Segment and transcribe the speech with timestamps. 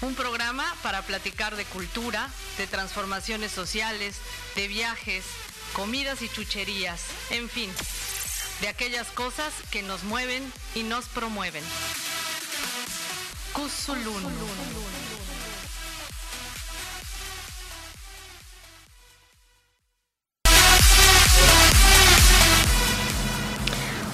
[0.00, 2.28] Un programa para platicar de cultura,
[2.58, 4.16] de transformaciones sociales,
[4.56, 5.24] de viajes,
[5.72, 7.00] comidas y chucherías,
[7.30, 7.70] en fin,
[8.60, 11.64] de aquellas cosas que nos mueven y nos promueven.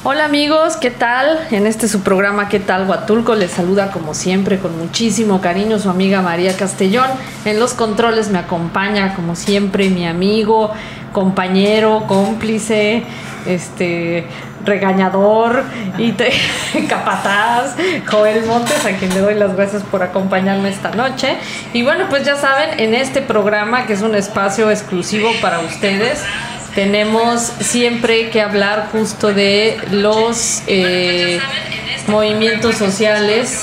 [0.03, 1.47] Hola amigos, ¿qué tal?
[1.51, 3.35] En este su programa ¿Qué tal Huatulco?
[3.35, 7.05] Les saluda como siempre con muchísimo cariño su amiga María Castellón.
[7.45, 10.73] En los controles me acompaña como siempre mi amigo,
[11.13, 13.03] compañero, cómplice,
[13.45, 14.25] este
[14.65, 15.65] regañador
[15.99, 16.13] y
[16.89, 17.77] capataz
[18.11, 21.37] Joel Montes, a quien le doy las gracias por acompañarme esta noche.
[21.75, 26.25] Y bueno, pues ya saben, en este programa que es un espacio exclusivo para ustedes,
[26.75, 31.41] tenemos siempre que hablar justo de los eh,
[32.07, 33.63] movimientos sociales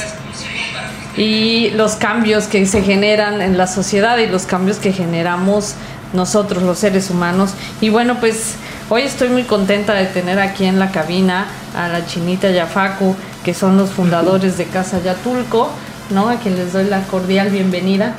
[1.16, 5.76] y los cambios que se generan en la sociedad y los cambios que generamos
[6.14, 7.52] nosotros los seres humanos.
[7.82, 8.56] Y bueno, pues
[8.90, 13.54] hoy estoy muy contenta de tener aquí en la cabina a la chinita Yafacu, que
[13.54, 15.72] son los fundadores de Casa Yatulco,
[16.12, 16.30] ¿no?
[16.30, 18.16] A quien les doy la cordial bienvenida.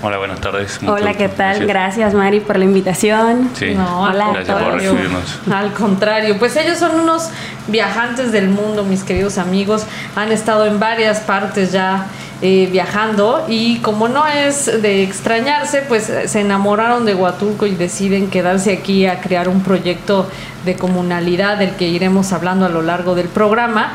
[0.00, 0.78] Hola, buenas tardes.
[0.86, 1.66] Hola, ¿qué tal?
[1.66, 2.14] Gracias.
[2.14, 3.50] Mari por la invitación.
[3.54, 3.74] Sí.
[3.74, 5.40] No, Hola, gracias por recibirnos.
[5.50, 7.30] Al contrario, pues ellos son unos
[7.66, 9.86] viajantes del mundo, mis queridos amigos.
[10.14, 12.06] Han estado en varias partes ya
[12.42, 18.30] eh, viajando y como no es de extrañarse, pues se enamoraron de Huatulco y deciden
[18.30, 20.30] quedarse aquí a crear un proyecto
[20.64, 23.94] de comunalidad del que iremos hablando a lo largo del programa.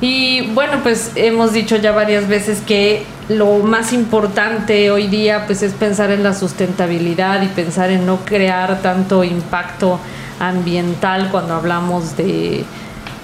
[0.00, 5.62] Y bueno, pues hemos dicho ya varias veces que lo más importante hoy día pues
[5.62, 9.98] es pensar en la sustentabilidad y pensar en no crear tanto impacto
[10.38, 12.64] ambiental cuando hablamos de,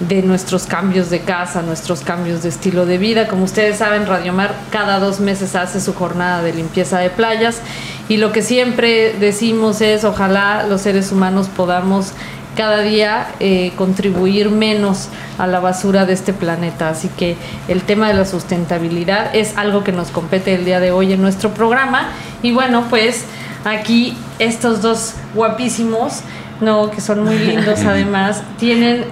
[0.01, 3.29] de nuestros cambios de casa, nuestros cambios de estilo de vida.
[3.29, 7.61] Como ustedes saben, Radio Mar cada dos meses hace su jornada de limpieza de playas
[8.09, 12.11] y lo que siempre decimos es ojalá los seres humanos podamos
[12.55, 16.89] cada día eh, contribuir menos a la basura de este planeta.
[16.89, 17.35] Así que
[17.67, 21.21] el tema de la sustentabilidad es algo que nos compete el día de hoy en
[21.21, 22.09] nuestro programa.
[22.41, 23.25] Y bueno, pues
[23.63, 26.21] aquí estos dos guapísimos,
[26.61, 29.05] no, que son muy lindos además, tienen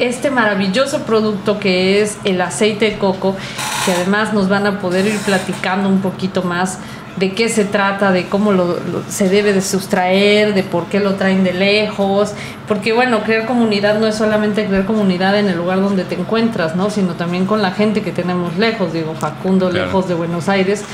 [0.00, 3.36] este maravilloso producto que es el aceite de coco,
[3.84, 6.78] que además nos van a poder ir platicando un poquito más
[7.16, 8.78] de qué se trata, de cómo lo,
[9.08, 12.32] se debe de sustraer, de por qué lo traen de lejos,
[12.68, 16.76] porque bueno, crear comunidad no es solamente crear comunidad en el lugar donde te encuentras,
[16.76, 16.88] ¿no?
[16.88, 20.84] sino también con la gente que tenemos lejos, digo, Facundo lejos de Buenos Aires,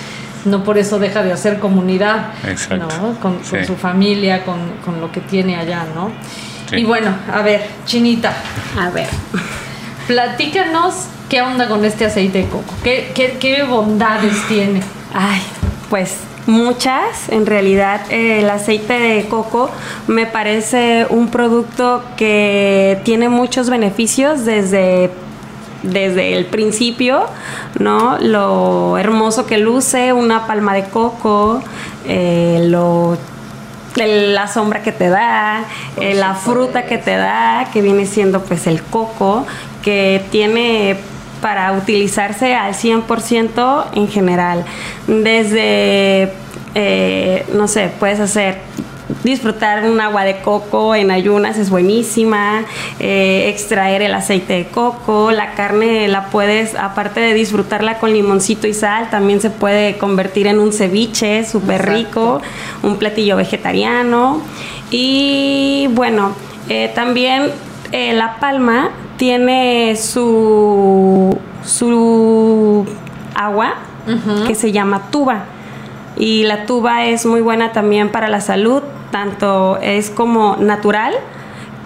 [0.47, 2.29] no por eso deja de hacer comunidad,
[2.71, 3.21] ¿no?
[3.21, 6.13] Con, su familia, con, con, lo que tiene allá, ¿no?
[6.73, 8.35] Y bueno, a ver, Chinita.
[8.79, 9.09] A ver.
[10.07, 14.81] Platícanos qué onda con este aceite de coco, qué, qué, qué bondades tiene.
[15.13, 15.43] Ay,
[15.91, 17.29] pues muchas.
[17.29, 19.71] En realidad el aceite de coco
[20.07, 25.11] me parece un producto que tiene muchos beneficios desde
[25.83, 27.27] desde el principio,
[27.79, 28.19] ¿no?
[28.19, 31.63] Lo hermoso que luce, una palma de coco,
[32.07, 33.17] eh, lo
[33.97, 35.65] la sombra que te da,
[36.01, 39.47] eh, la fruta que te da, que viene siendo pues el coco,
[39.83, 40.97] que tiene
[41.41, 44.65] para utilizarse al 100% en general.
[45.07, 46.33] Desde,
[46.75, 48.59] eh, no sé, puedes hacer
[49.27, 52.65] disfrutar un agua de coco en ayunas es buenísima,
[52.99, 58.67] eh, extraer el aceite de coco, la carne la puedes, aparte de disfrutarla con limoncito
[58.67, 62.41] y sal, también se puede convertir en un ceviche súper rico,
[62.83, 64.41] un platillo vegetariano.
[64.91, 66.33] Y bueno,
[66.69, 67.51] eh, también
[67.93, 72.87] la palma tiene su, su
[73.35, 73.75] agua
[74.47, 75.45] que se llama tuba.
[76.17, 78.83] Y la tuba es muy buena también para la salud,
[79.17, 81.15] tanto es como natural,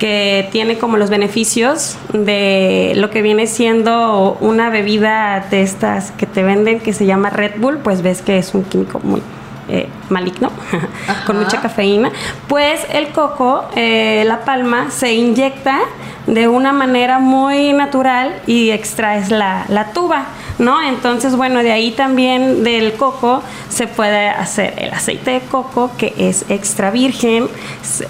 [0.00, 6.27] que tiene como los beneficios de lo que viene siendo una bebida de estas que
[6.27, 9.23] te venden que se llama Red Bull, pues ves que es un químico muy
[9.70, 10.50] eh, maligno,
[11.26, 12.11] con mucha cafeína,
[12.49, 15.78] pues el coco, eh, la palma, se inyecta
[16.26, 20.26] de una manera muy natural y extraes la, la tuba.
[20.58, 20.82] ¿no?
[20.82, 26.12] Entonces, bueno, de ahí también del coco se puede hacer el aceite de coco que
[26.19, 27.49] es extra virgen,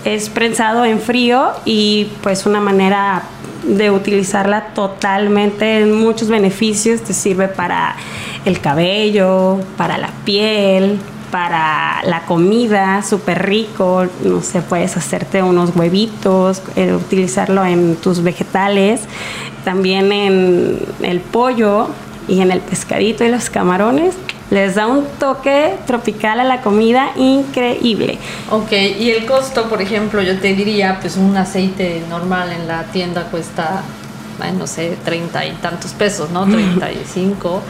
[0.04, 3.22] es prensado en frío y pues una manera
[3.62, 7.94] de utilizarla totalmente en muchos beneficios, te sirve para
[8.44, 10.98] el cabello, para la piel,
[11.30, 18.22] para la comida, súper rico, no sé, puedes hacerte unos huevitos, eh, utilizarlo en tus
[18.22, 19.02] vegetales,
[19.64, 21.88] también en el pollo,
[22.30, 24.14] y en el pescadito y los camarones
[24.50, 28.18] les da un toque tropical a la comida increíble.
[28.50, 32.84] Ok, y el costo, por ejemplo, yo te diría, pues un aceite normal en la
[32.84, 33.82] tienda cuesta,
[34.58, 36.46] no sé, treinta y tantos pesos, ¿no?
[36.50, 37.62] 35.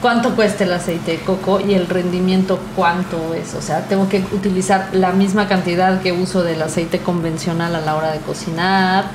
[0.00, 3.54] ¿Cuánto cuesta el aceite de coco y el rendimiento cuánto es?
[3.54, 7.96] O sea, tengo que utilizar la misma cantidad que uso del aceite convencional a la
[7.96, 9.06] hora de cocinar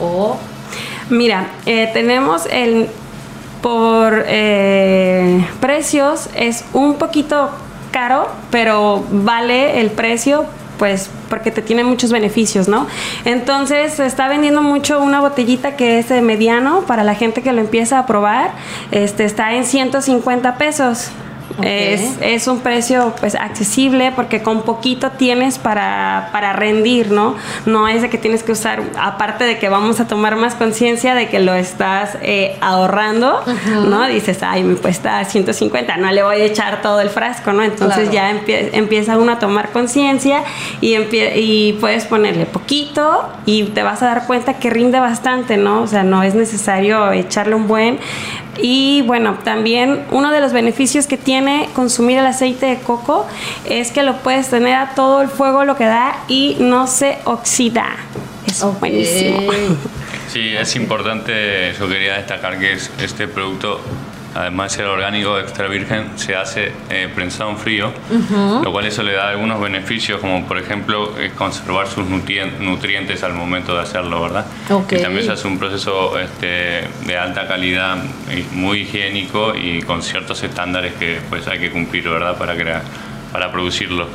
[0.00, 0.36] o...
[1.10, 2.88] Mira, eh, tenemos el
[3.62, 7.50] por eh, precios es un poquito
[7.92, 10.46] caro, pero vale el precio
[10.82, 12.88] pues porque te tiene muchos beneficios, ¿no?
[13.24, 17.52] Entonces se está vendiendo mucho una botellita que es de mediano para la gente que
[17.52, 18.50] lo empieza a probar,
[18.90, 21.12] este está en 150 pesos.
[21.62, 27.36] Es, es, un precio pues accesible porque con poquito tienes para, para, rendir, ¿no?
[27.66, 31.14] No es de que tienes que usar, aparte de que vamos a tomar más conciencia
[31.14, 33.42] de que lo estás eh, ahorrando,
[33.88, 34.06] ¿no?
[34.06, 37.62] Dices, ay, me cuesta 150, no le voy a echar todo el frasco, ¿no?
[37.62, 40.42] Entonces ya empieza uno a tomar conciencia
[40.80, 45.82] y, y puedes ponerle poquito y te vas a dar cuenta que rinde bastante, ¿no?
[45.82, 47.98] O sea, no es necesario echarle un buen,
[48.58, 53.26] y bueno, también uno de los beneficios que tiene consumir el aceite de coco
[53.68, 57.18] es que lo puedes tener a todo el fuego lo que da y no se
[57.24, 57.96] oxida.
[58.46, 59.52] Es buenísimo.
[60.28, 63.80] Sí, es importante, yo quería destacar que este producto
[64.34, 67.92] además de ser orgánico extra virgen, se hace eh, prensado en frío,
[68.62, 73.34] lo cual eso le da algunos beneficios, como por ejemplo eh, conservar sus nutrientes al
[73.34, 74.46] momento de hacerlo, ¿verdad?
[74.90, 77.98] Y también se hace un proceso este, de alta calidad,
[78.52, 82.36] muy higiénico y con ciertos estándares que pues hay que cumplir, ¿verdad?
[82.36, 82.82] Para, crear,
[83.32, 84.08] para producirlo.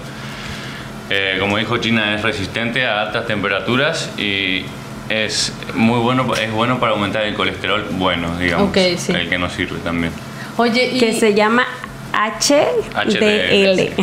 [1.09, 4.65] Eh, como dijo China, es resistente a altas temperaturas y
[5.09, 9.80] es muy bueno, es bueno para aumentar el colesterol bueno, digamos, el que nos sirve
[9.80, 10.13] también.
[10.57, 11.00] Oye, y...
[11.00, 11.65] que se llama
[12.13, 13.94] HDL.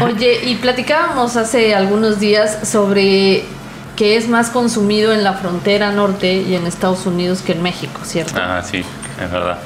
[0.04, 3.44] Oye, y platicábamos hace algunos días sobre
[3.96, 8.00] que es más consumido en la frontera norte y en Estados Unidos que en México,
[8.04, 8.34] ¿cierto?
[8.36, 8.78] Ah, sí,
[9.22, 9.58] es verdad.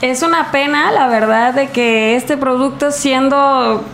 [0.00, 3.84] Es una pena, la verdad, de que este producto siendo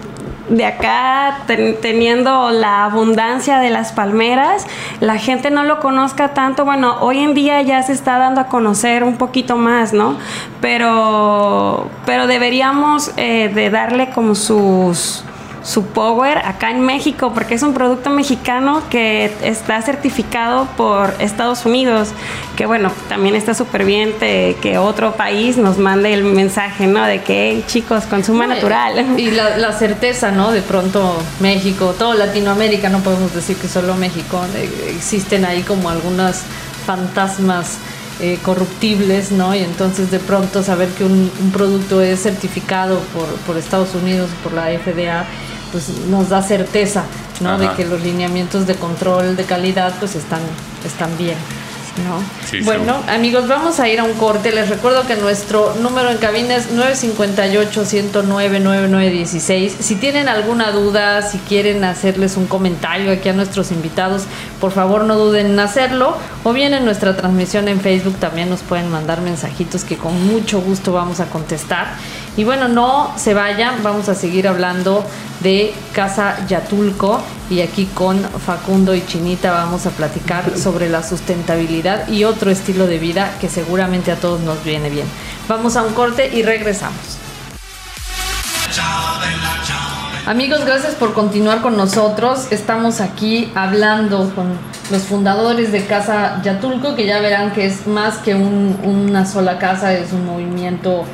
[0.48, 1.38] de acá
[1.80, 4.66] teniendo la abundancia de las palmeras,
[5.00, 6.64] la gente no lo conozca tanto.
[6.64, 10.16] Bueno, hoy en día ya se está dando a conocer un poquito más, ¿no?
[10.60, 15.24] Pero, pero deberíamos eh, de darle como sus
[15.64, 21.64] su power acá en México, porque es un producto mexicano que está certificado por Estados
[21.64, 22.10] Unidos,
[22.54, 27.04] que bueno, también está súper bien que otro país nos mande el mensaje, ¿no?
[27.04, 29.16] De que, chicos, consuma natural.
[29.24, 30.52] Y la, certeza, ¿no?
[30.52, 34.40] De pronto México, todo Latinoamérica, no podemos decir que solo México,
[34.88, 36.42] existen ahí como algunas
[36.86, 37.78] fantasmas.
[38.20, 39.56] Eh, corruptibles, ¿no?
[39.56, 44.30] Y entonces de pronto saber que un, un producto es certificado por, por Estados Unidos,
[44.44, 45.26] por la FDA,
[45.74, 47.02] pues nos da certeza,
[47.40, 47.58] ¿no?
[47.58, 50.38] De que los lineamientos de control de calidad pues están,
[50.84, 51.36] están bien.
[52.02, 52.18] ¿no?
[52.64, 54.52] bueno, amigos, vamos a ir a un corte.
[54.52, 59.72] Les recuerdo que nuestro número en cabina es 958-109-9916.
[59.80, 64.26] Si tienen alguna duda, si quieren hacerles un comentario aquí a nuestros invitados,
[64.60, 66.16] por favor no duden en hacerlo.
[66.44, 70.60] O bien en nuestra transmisión en Facebook también nos pueden mandar mensajitos que con mucho
[70.60, 71.96] gusto vamos a contestar.
[72.36, 75.04] Y bueno, no se vayan, vamos a seguir hablando
[75.40, 82.08] de Casa Yatulco y aquí con Facundo y Chinita vamos a platicar sobre la sustentabilidad
[82.08, 85.06] y otro estilo de vida que seguramente a todos nos viene bien.
[85.48, 87.18] Vamos a un corte y regresamos.
[90.26, 92.48] Amigos, gracias por continuar con nosotros.
[92.50, 94.58] Estamos aquí hablando con
[94.90, 99.92] los fundadores de Casa Yatulco, que ya verán que es más que una sola casa,
[99.92, 101.04] es un movimiento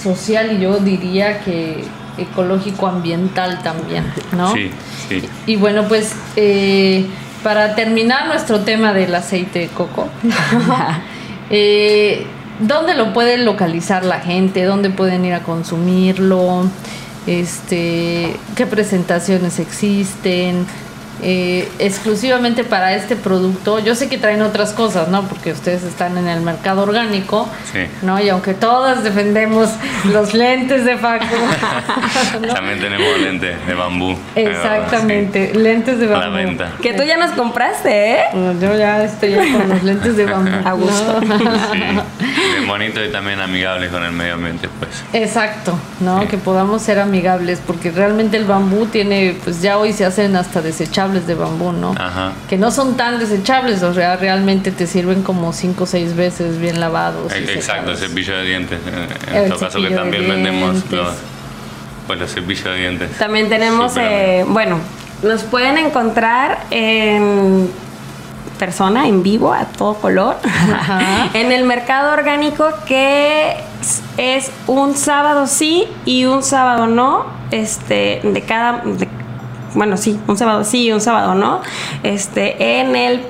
[0.00, 1.84] social y yo diría que
[2.16, 4.04] ecológico ambiental también,
[4.36, 4.52] ¿no?
[4.54, 4.70] Sí,
[5.08, 5.22] sí.
[5.46, 7.06] Y, bueno, pues eh,
[7.42, 10.08] para terminar nuestro tema del aceite de coco,
[11.50, 12.26] eh,
[12.60, 14.64] ¿dónde lo puede localizar la gente?
[14.64, 16.68] ¿Dónde pueden ir a consumirlo?
[17.26, 20.66] este, qué presentaciones existen,
[21.22, 23.78] eh, exclusivamente para este producto.
[23.78, 25.22] Yo sé que traen otras cosas, ¿no?
[25.22, 27.80] Porque ustedes están en el mercado orgánico, Sí.
[28.02, 28.20] ¿no?
[28.20, 29.70] Y aunque todas defendemos
[30.12, 31.24] los lentes de Facu,
[32.46, 32.52] ¿no?
[32.54, 34.16] También tenemos lentes de bambú.
[34.34, 36.36] Exactamente, lentes de Sí, a la bambú.
[36.36, 36.72] venta.
[36.82, 38.24] Que tú ya nos compraste, ¿eh?
[38.32, 40.50] Bueno, Yo ya estoy con los lentes de bambú.
[40.68, 41.20] A gusto.
[41.20, 41.38] ¿no?
[41.72, 44.90] Sí, bonito y también amigable con el medio ambiente, pues.
[45.12, 46.22] Exacto, ¿no?
[46.22, 46.26] Sí.
[46.28, 50.60] Que podamos ser amigables, porque realmente el bambú tiene, pues ya hoy se hacen hasta
[50.60, 51.92] desechables de bambú, ¿no?
[51.98, 52.32] Ajá.
[52.48, 56.58] Que no son tan desechables, o sea, realmente te sirven como cinco o seis veces
[56.60, 57.32] bien lavados.
[57.34, 58.78] y Exacto, el cepillo de dientes.
[58.86, 61.14] En El nuestro caso que también vendemos los,
[62.06, 63.10] pues los cepillos de dientes.
[63.18, 64.78] También tenemos, eh, bueno,
[65.22, 67.68] nos pueden encontrar en
[68.58, 70.36] persona, en vivo, a todo color,
[70.72, 71.28] Ajá.
[71.34, 78.20] en el mercado orgánico que es- es un sábado sí y un sábado no, este,
[78.22, 79.08] de cada, de-
[79.74, 81.60] bueno, sí, un sábado sí un sábado no,
[82.02, 83.22] este, en el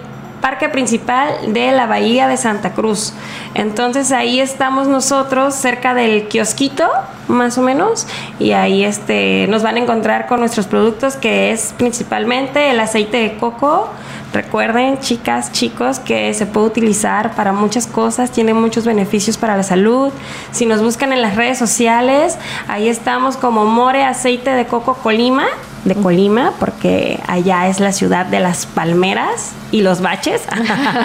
[0.44, 3.14] parque principal de la Bahía de Santa Cruz.
[3.54, 6.86] Entonces ahí estamos nosotros cerca del kiosquito,
[7.28, 8.06] más o menos,
[8.38, 13.16] y ahí este, nos van a encontrar con nuestros productos que es principalmente el aceite
[13.16, 13.88] de coco.
[14.34, 19.62] Recuerden, chicas, chicos, que se puede utilizar para muchas cosas, tiene muchos beneficios para la
[19.62, 20.12] salud.
[20.50, 22.36] Si nos buscan en las redes sociales,
[22.68, 25.46] ahí estamos como More Aceite de Coco Colima,
[25.84, 30.42] de Colima, porque allá es la ciudad de las palmeras y los baches.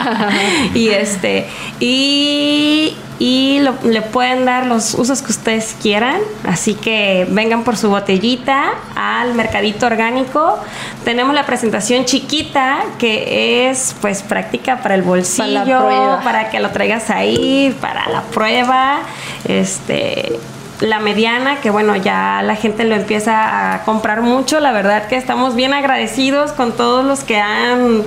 [0.73, 1.47] y este,
[1.79, 6.19] y, y lo- le pueden dar los usos que ustedes quieran.
[6.47, 10.57] Así que vengan por su botellita al mercadito orgánico.
[11.03, 16.21] Tenemos la presentación chiquita que es pues práctica para el bolsillo, prueba.
[16.23, 18.99] para que lo traigas ahí, para la prueba.
[19.45, 20.39] Este
[20.81, 24.59] la mediana, que bueno, ya la gente lo empieza a comprar mucho.
[24.61, 28.03] La verdad que estamos bien agradecidos con todos los que han,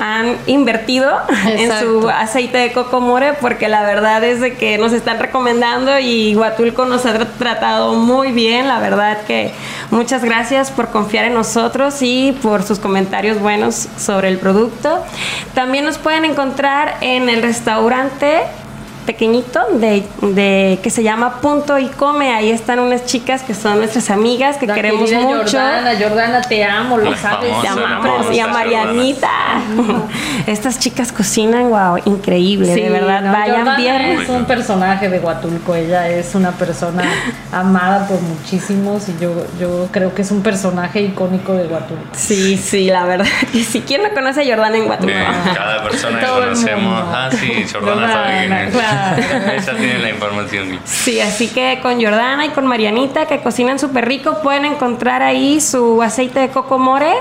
[0.00, 1.12] han invertido
[1.46, 5.98] en su aceite de coco more, porque la verdad es de que nos están recomendando
[5.98, 8.68] y Huatulco nos ha tra- tratado muy bien.
[8.68, 9.52] La verdad que
[9.90, 15.04] muchas gracias por confiar en nosotros y por sus comentarios buenos sobre el producto.
[15.52, 18.42] También nos pueden encontrar en el restaurante
[19.04, 22.32] pequeñito de, de- que se llama Punto y Come.
[22.34, 25.58] Ahí están unas chicas que son nuestras amigas que La queremos mucho.
[25.58, 27.50] Jordana, Jordana, te amo, lo La sabes.
[27.52, 28.34] Famosa, amamos.
[28.34, 29.30] Y a Marianita.
[30.46, 32.74] Estas chicas cocinan, wow, increíble.
[32.74, 34.20] Sí, de verdad, no, vayan Jordana viernes.
[34.22, 37.02] Es un personaje de Huatulco, ella es una persona
[37.52, 42.04] amada por muchísimos y yo, yo creo que es un personaje icónico de Huatulco.
[42.12, 43.26] Sí, sí, la verdad.
[43.54, 45.14] Y si quién no conoce a Jordana en Huatulco.
[45.54, 47.04] Cada persona que conocemos.
[47.14, 48.72] Ah, sí, Jordana sabe quién es.
[48.74, 48.93] claro.
[49.54, 50.78] Ella tiene la información.
[50.84, 55.60] Sí, así que con Jordana y con Marianita, que cocinan súper rico, pueden encontrar ahí
[55.60, 57.12] su aceite de coco more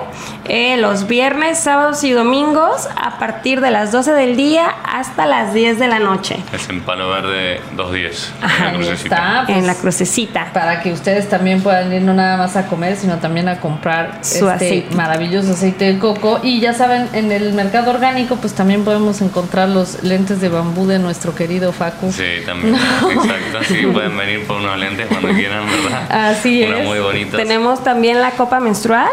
[0.45, 5.53] eh, los viernes, sábados y domingos a partir de las 12 del día hasta las
[5.53, 8.33] 10 de la noche Es en Palo Verde 210.
[8.41, 9.15] en la Ahí crucecita.
[9.15, 9.43] está.
[9.45, 10.47] pues, en la crucecita.
[10.53, 14.19] Para que ustedes también puedan ir no nada más a comer, sino también a comprar
[14.21, 14.95] Su este aceite.
[14.95, 16.39] maravilloso aceite de coco.
[16.43, 20.85] Y ya saben, en el mercado orgánico, pues también podemos encontrar los lentes de bambú
[20.87, 22.11] de nuestro querido Facu.
[22.11, 22.75] Sí, también.
[23.09, 23.63] Exacto.
[23.67, 26.29] Sí, pueden venir por unos lentes cuando quieran, ¿verdad?
[26.31, 26.85] Así Unos es.
[26.85, 27.39] muy bonitos.
[27.39, 29.09] Tenemos también la copa menstrual,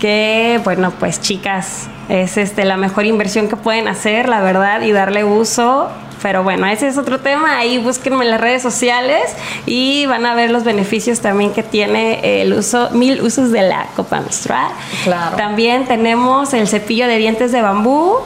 [0.00, 4.92] que bueno, pues chicas, es este la mejor inversión que pueden hacer, la verdad, y
[4.92, 5.88] darle uso.
[6.22, 7.58] Pero bueno, ese es otro tema.
[7.58, 9.22] Ahí búsquenme en las redes sociales
[9.66, 13.86] y van a ver los beneficios también que tiene el uso, mil usos de la
[13.94, 14.68] copa menstrual.
[15.04, 15.36] Claro.
[15.36, 18.16] También tenemos el cepillo de dientes de bambú.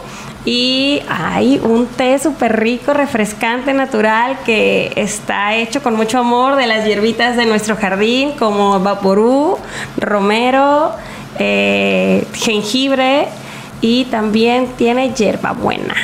[0.46, 6.66] Y hay un té súper rico, refrescante, natural, que está hecho con mucho amor de
[6.66, 9.58] las hierbitas de nuestro jardín, como vaporú,
[9.98, 10.92] romero,
[11.38, 13.28] eh, jengibre
[13.82, 15.94] y también tiene hierbabuena.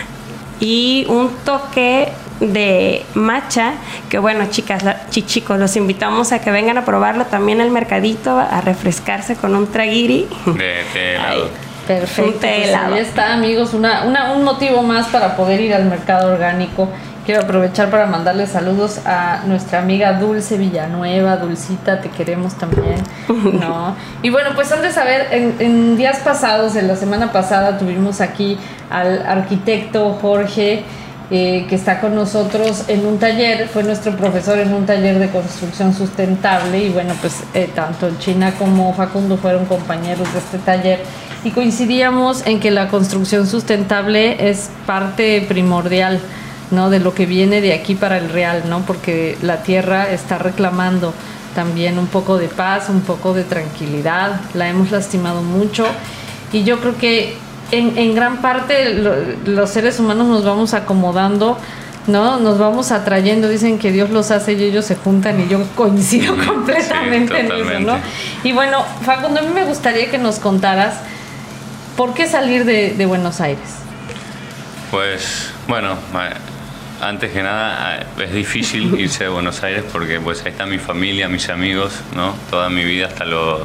[0.61, 2.09] Y un toque
[2.41, 3.73] de matcha,
[4.11, 8.39] que bueno, chicas, chi- chicos, los invitamos a que vengan a probarlo también al mercadito,
[8.39, 10.29] a refrescarse con un traguiri.
[10.45, 11.49] De, de helado.
[11.87, 12.39] Perfecto.
[12.41, 16.89] Pues ahí está, amigos, una, una- un motivo más para poder ir al mercado orgánico.
[17.25, 21.37] Quiero aprovechar para mandarle saludos a nuestra amiga Dulce Villanueva.
[21.37, 23.03] Dulcita, te queremos también.
[23.29, 23.97] ¿no?
[24.23, 28.21] Y bueno, pues han de saber, en, en días pasados, en la semana pasada, tuvimos
[28.21, 28.57] aquí
[28.91, 30.85] al arquitecto Jorge.
[31.29, 35.29] Eh, que está con nosotros en un taller, fue nuestro profesor en un taller de
[35.29, 41.01] construcción sustentable y bueno, pues eh, tanto China como Facundo fueron compañeros de este taller
[41.43, 46.21] y coincidíamos en que la construcción sustentable es parte primordial
[46.71, 46.91] ¿no?
[46.91, 48.83] de lo que viene de aquí para el real, ¿no?
[48.83, 51.13] porque la tierra está reclamando
[51.57, 54.41] también un poco de paz, un poco de tranquilidad.
[54.55, 55.87] La hemos lastimado mucho
[56.53, 57.37] y yo creo que
[57.71, 58.95] en, en gran parte
[59.45, 61.59] los seres humanos nos vamos acomodando
[62.07, 62.39] ¿no?
[62.39, 66.37] Nos vamos atrayendo, dicen que Dios los hace y ellos se juntan y yo coincido
[66.47, 67.99] completamente en eso, ¿no?
[68.45, 71.01] Y bueno, Facundo, a mí me gustaría que nos contaras
[71.97, 73.65] por qué salir de, de Buenos Aires.
[74.91, 75.97] Pues, bueno,
[77.01, 81.29] antes que nada es difícil irse de Buenos Aires porque pues ahí está mi familia,
[81.29, 82.35] mis amigos, ¿no?
[82.51, 83.63] Toda mi vida hasta los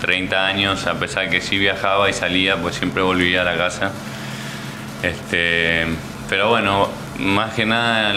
[0.00, 3.92] 30 años, a pesar que sí viajaba y salía, pues siempre volvía a la casa.
[5.02, 5.86] Este,
[6.28, 6.88] pero bueno,
[7.18, 8.14] más que nada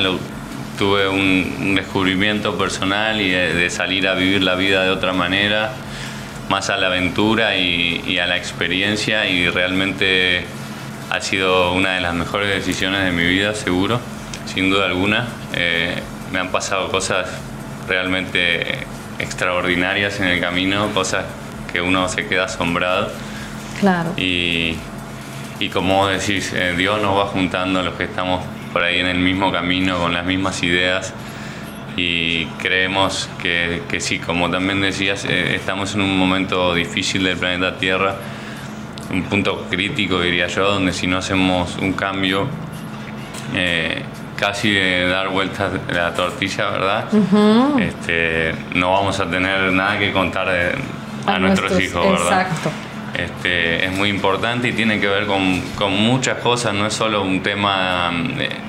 [0.78, 5.74] tuve un, descubrimiento personal y de, salir a vivir la vida de otra manera,
[6.50, 10.44] más a la aventura y, a la experiencia y realmente
[11.10, 14.00] ha sido una de las mejores decisiones de mi vida, seguro,
[14.46, 15.28] sin duda alguna.
[15.54, 15.96] Eh,
[16.32, 17.28] me han pasado cosas
[17.88, 18.80] realmente
[19.20, 21.26] extraordinarias en el camino, cosas
[21.72, 23.12] que uno se queda asombrado.
[23.80, 24.14] Claro.
[24.18, 24.76] Y,
[25.60, 29.08] y como decís, eh, Dios nos va juntando a los que estamos por ahí en
[29.08, 31.14] el mismo camino, con las mismas ideas
[31.96, 37.38] y creemos que, que sí, como también decías, eh, estamos en un momento difícil del
[37.38, 38.16] planeta Tierra,
[39.12, 42.48] un punto crítico diría yo, donde si no hacemos un cambio,
[43.54, 44.04] eh,
[44.38, 47.80] casi de dar vueltas de la tortilla, ¿verdad?
[47.80, 50.48] este, no vamos a tener nada que contar
[51.26, 52.42] a, nuestros, hijos, ¿verdad?
[52.42, 52.72] Exacto.
[53.14, 57.22] Este, es muy importante y tiene que ver con, con muchas cosas, no es solo
[57.24, 58.12] un tema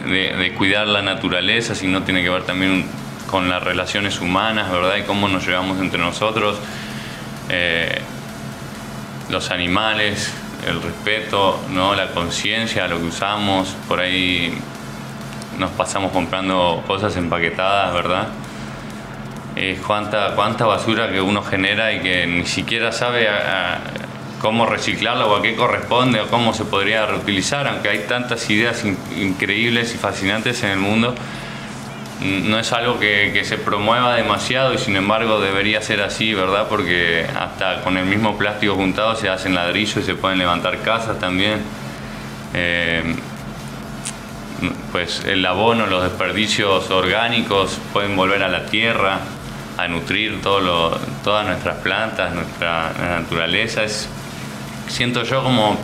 [0.05, 2.85] de, cuidar la naturaleza, sino tiene que ver también
[3.31, 4.97] con las relaciones humanas, ¿verdad?
[4.97, 6.59] Y cómo nos llevamos entre nosotros,
[7.49, 8.01] eh,
[9.31, 10.33] los animales,
[10.67, 11.95] el respeto, ¿no?
[11.95, 14.53] la conciencia, lo que usamos, por ahí
[15.59, 18.29] nos pasamos comprando cosas empaquetadas, ¿verdad?
[19.57, 23.81] Es cuánta, cuánta basura que uno genera y que ni siquiera sabe a,
[24.41, 28.85] cómo reciclarlo o a qué corresponde o cómo se podría reutilizar, aunque hay tantas ideas
[29.17, 31.15] increíbles y fascinantes en el mundo,
[32.21, 36.67] no es algo que, se promueva demasiado y sin embargo debería ser así, ¿verdad?
[36.69, 41.19] Porque hasta con el mismo plástico juntado se hacen ladrillos y se pueden levantar casas
[41.19, 41.61] también.
[42.55, 43.03] Eh,
[44.93, 49.21] pues el abono, los desperdicios orgánicos pueden volver a la tierra,
[49.77, 53.85] a nutrir todo todas nuestras plantas, nuestra naturaleza.
[53.85, 54.09] Es
[54.89, 55.77] siento yo como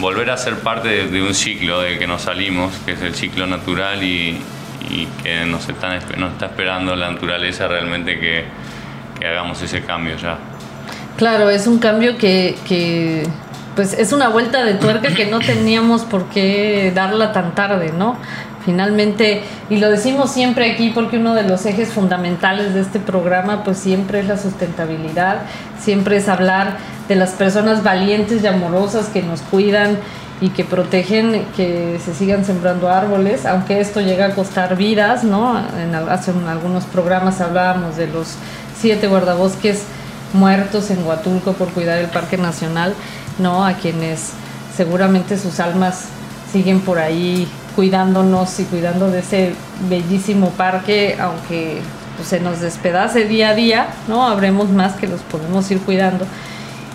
[0.00, 3.46] volver a ser parte de, un ciclo de que nos salimos, que es el ciclo
[3.46, 4.40] natural y,
[5.22, 8.44] que nos, están, nos está esperando la naturaleza realmente que,
[9.24, 10.36] hagamos ese cambio ya.
[11.16, 13.24] Claro, es un cambio que, que,
[13.76, 18.16] pues es una vuelta de tuerca que no teníamos por qué darla tan tarde, ¿no?
[18.64, 23.64] Finalmente, y lo decimos siempre aquí porque uno de los ejes fundamentales de este programa
[23.64, 25.42] pues siempre es la sustentabilidad,
[25.80, 26.76] siempre es hablar
[27.08, 29.98] de las personas valientes y amorosas que nos cuidan
[30.40, 35.58] y que protegen que se sigan sembrando árboles, aunque esto llega a costar vidas, ¿no?
[35.78, 38.34] En, hace algunos programas hablábamos de los
[38.76, 39.84] siete guardabosques
[40.32, 42.94] muertos en Huatulco por cuidar el Parque Nacional,
[43.38, 43.64] ¿no?
[43.64, 44.30] A quienes
[44.76, 46.06] seguramente sus almas
[46.52, 49.54] siguen por ahí cuidándonos y cuidando de ese
[49.88, 51.80] bellísimo parque, aunque
[52.16, 54.26] pues, se nos despedace día a día, ¿no?
[54.26, 56.26] Habremos más que los podemos ir cuidando.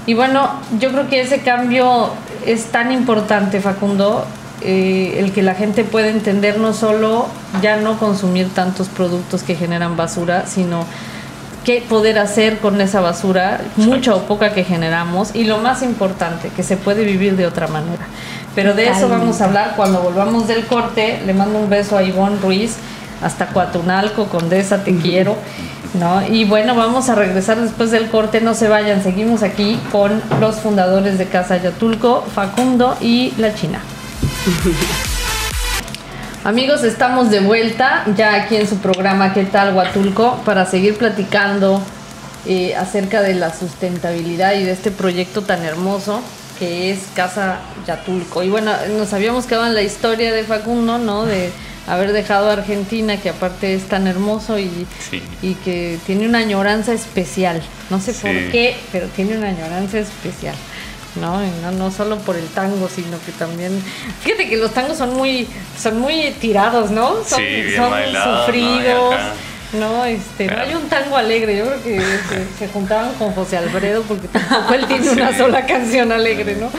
[0.06, 2.12] Y bueno, yo creo que ese cambio
[2.46, 4.26] es tan importante, Facundo,
[4.62, 7.28] eh, el que la gente pueda entender no solo
[7.62, 10.86] ya no consumir tantos productos que generan basura, sino
[11.68, 16.48] qué poder hacer con esa basura, mucha o poca que generamos, y lo más importante,
[16.56, 18.08] que se puede vivir de otra manera.
[18.56, 21.22] Pero de eso vamos a hablar cuando volvamos del corte.
[21.26, 22.78] Le mando un beso a Ivonne Ruiz,
[23.22, 25.36] hasta Cuatunalco, Condesa, te quiero.
[26.00, 26.26] ¿no?
[26.26, 30.56] Y bueno, vamos a regresar después del corte, no se vayan, seguimos aquí con los
[30.62, 33.82] fundadores de Casa Yatulco, Facundo y la China.
[36.44, 40.42] Amigos, estamos de vuelta ya aquí en su programa ¿Qué tal Huatulco?
[40.46, 41.82] para seguir platicando
[42.46, 46.22] eh, acerca de la sustentabilidad y de este proyecto tan hermoso
[46.58, 48.44] que es Casa Yatulco.
[48.44, 51.26] Y bueno, nos habíamos quedado en la historia de Facundo, ¿no?
[51.26, 51.52] De
[51.86, 54.88] haber dejado a Argentina, que aparte es tan hermoso y,
[55.42, 57.62] y que tiene una añoranza especial.
[57.90, 60.56] No sé por qué, pero tiene una añoranza especial.
[61.22, 61.40] ¿No?
[61.62, 63.82] no, no solo por el tango, sino que también,
[64.22, 65.48] fíjate que los tangos son muy,
[65.80, 67.24] son muy tirados, ¿no?
[67.24, 67.42] Son,
[67.76, 67.94] son
[68.46, 69.16] sufridos.
[69.74, 70.06] ¿no?
[70.06, 72.02] este, no hay un tango alegre, yo creo que
[72.58, 76.70] se, juntaban con José Alfredo porque tampoco él tiene una sola canción alegre, ¿no?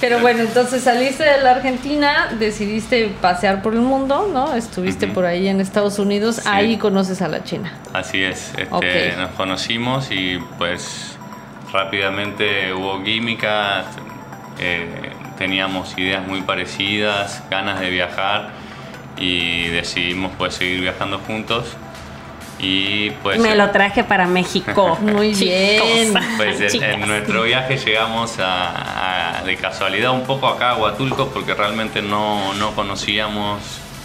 [0.00, 4.54] Pero bueno, entonces saliste de la Argentina, decidiste pasear por el mundo, ¿no?
[4.54, 7.72] Estuviste por ahí en Estados Unidos, ahí conoces a la China.
[7.92, 11.13] Así es, este, nos conocimos y pues
[11.74, 13.84] rápidamente hubo química,
[14.60, 18.50] eh, teníamos ideas muy parecidas, ganas de viajar
[19.18, 21.76] y decidimos pues seguir viajando juntos.
[22.60, 24.96] Y pues me lo traje para México.
[25.02, 26.14] Muy bien.
[26.36, 32.00] Pues en, nuestro viaje llegamos a, de casualidad un poco acá a Huatulco porque realmente
[32.00, 33.60] no, no conocíamos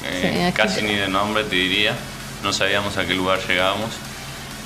[0.05, 1.93] eh, casi ni de nombre te diría,
[2.43, 3.91] no sabíamos a qué lugar llegábamos,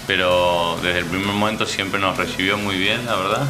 [0.07, 3.47] pero desde el primer momento siempre nos recibió muy bien, la verdad.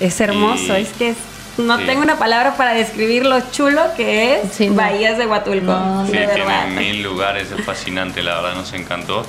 [0.00, 1.16] Es hermoso, es que es
[1.56, 6.04] no tengo una palabra para describir lo chulo que es Bahías de Huatulco.
[6.06, 9.24] sí, tiene mil lugares, es fascinante, la verdad nos encantó.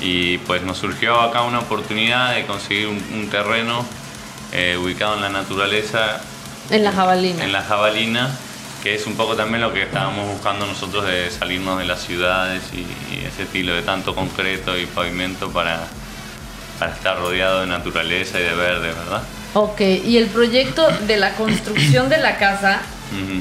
[0.00, 3.84] Y pues nos surgió acá una oportunidad de conseguir un, terreno
[4.52, 6.22] eh, ubicado en la naturaleza.
[6.70, 7.44] En la jabalina.
[7.44, 8.30] En la jabalina,
[8.82, 12.62] que es un poco también lo que estábamos buscando nosotros de salirnos de las ciudades
[12.72, 12.86] y,
[13.26, 15.86] ese estilo de tanto concreto y pavimento para,
[16.80, 19.22] para estar rodeado de naturaleza y de verde, ¿verdad?
[19.52, 22.80] Ok, y el proyecto de la construcción de la casa,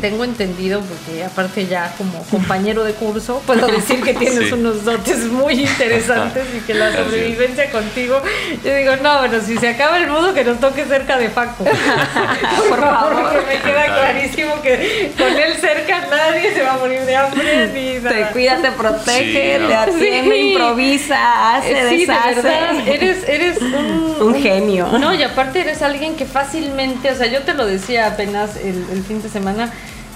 [0.02, 5.26] tengo entendido, porque aparte ya como compañero de curso, puedo decir que tienes unos dotes
[5.26, 8.22] muy interesantes y que la sobrevivencia contigo,
[8.64, 11.64] yo digo, no, pero si se acaba el mundo, que nos toque cerca de Paco.
[12.70, 17.02] Por favor, porque me queda clarísimo que con él cerca nadie se va a morir
[17.02, 18.28] de hambre ni nada.
[18.28, 22.94] Te cuida, te protege, te atiende, improvisa, hace, deshace.
[22.94, 24.88] eres, eres un, un genio.
[25.00, 28.86] No, y aparte eres alguien que fácilmente, o sea, yo te lo decía apenas el,
[28.92, 29.59] el fin de semana,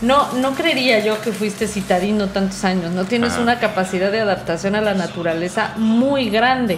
[0.03, 3.06] no, no creería yo que fuiste citadino tantos años, ¿no?
[3.06, 6.77] Tienes una capacidad de adaptación a la naturaleza muy grande.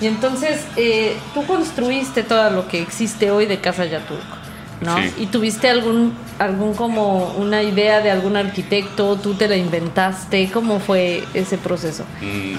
[0.00, 4.36] Y entonces eh, tú construiste todo lo que existe hoy de Casa Yaturco,
[4.82, 4.96] ¿no?
[5.18, 10.78] Y tuviste algún, algún como una idea de algún arquitecto, tú te la inventaste, ¿cómo
[10.78, 12.04] fue ese proceso?
[12.20, 12.54] Mm,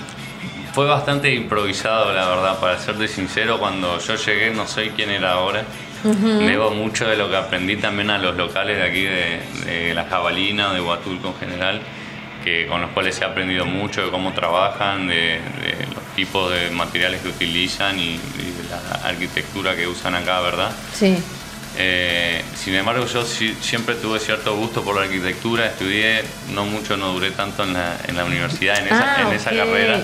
[0.73, 5.33] fue bastante improvisado, la verdad, para serte sincero, cuando yo llegué no sé quién era
[5.33, 5.63] ahora.
[6.03, 10.69] Debo mucho de lo que aprendí también a los locales de aquí de, La Jabalina
[10.69, 11.81] o de Huatulco en general,
[12.43, 15.39] que, con los cuales he aprendido mucho de cómo trabajan, de,
[15.93, 20.71] los tipos de materiales que utilizan y, de la arquitectura que usan acá, ¿verdad?
[20.93, 21.17] Sí.
[21.77, 27.13] Eh, sin embargo, yo siempre tuve cierto gusto por la arquitectura, estudié, no mucho, no
[27.13, 30.01] duré tanto en la, en la universidad, en esa, ah, en esa carrera,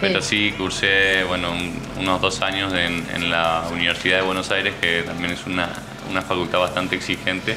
[0.00, 1.52] pero sí cursé bueno,
[1.98, 5.68] unos dos años en, la Universidad de Buenos Aires, que también es una,
[6.10, 7.56] una facultad bastante exigente,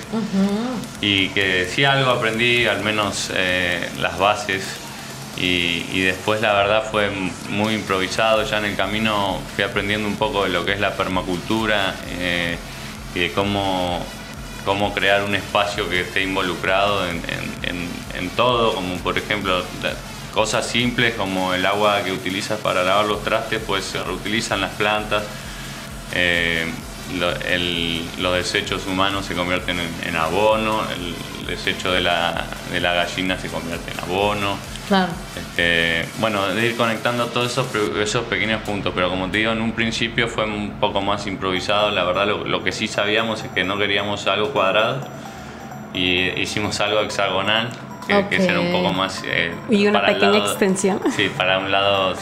[1.01, 4.63] y que sí algo aprendí, al menos eh, las bases,
[5.37, 7.09] y, y, después la verdad fue
[7.49, 10.95] muy improvisado, ya en el camino fui aprendiendo un poco de lo que es la
[10.95, 11.95] permacultura.
[12.19, 12.57] Eh,
[13.15, 14.03] y de cómo,
[14.65, 17.19] cómo crear un espacio que esté involucrado en,
[18.35, 19.63] todo, como por ejemplo
[20.33, 24.71] cosas simples como el agua que utilizas para lavar los trastes, pues se reutilizan las
[24.71, 25.23] plantas,
[26.13, 26.65] eh,
[28.19, 33.49] los desechos humanos se convierten en, abono, el desecho de la, de la gallina se
[33.49, 34.57] convierte en abono.
[34.89, 35.11] Claro.
[35.37, 37.67] Este, bueno, de ir conectando todos esos,
[38.01, 41.91] esos pequeños puntos, pero como te digo, en un principio fue un poco más improvisado.
[41.91, 45.01] La verdad, lo, que sí sabíamos es que no queríamos algo cuadrado
[45.93, 47.69] y hicimos algo hexagonal,
[48.07, 49.21] que, será un poco más.
[49.27, 50.99] Eh, y una pequeña extensión.
[51.15, 52.15] Sí, para un lado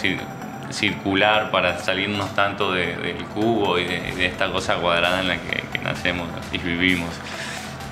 [0.70, 5.80] circular, para salirnos tanto del cubo y de, esta cosa cuadrada en la que, que
[5.80, 7.12] nacemos y vivimos.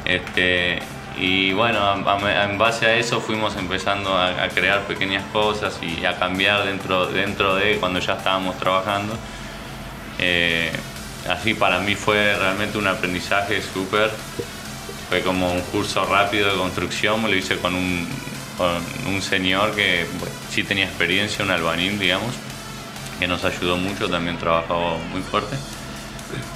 [0.04, 0.80] Este,
[1.18, 6.66] y bueno, en base a eso fuimos empezando a, crear pequeñas cosas y a cambiar
[6.66, 9.18] dentro, dentro de cuando ya estábamos trabajando.
[10.20, 10.72] Eh,
[11.30, 14.12] así para mí fue realmente un aprendizaje súper.
[15.10, 18.08] Fue como un curso rápido de construcción, lo hice con un,
[19.08, 20.06] un señor que
[20.50, 22.34] sí tenía experiencia, un albañil, digamos,
[23.20, 25.56] que nos ayudó mucho, también trabajó muy fuerte.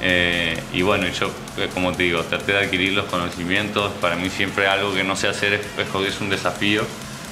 [0.01, 3.91] Eh, y bueno, yo, eh, como te digo, traté de adquirir los conocimientos.
[4.01, 6.85] Para mí siempre algo que no sé hacer es, es un desafío.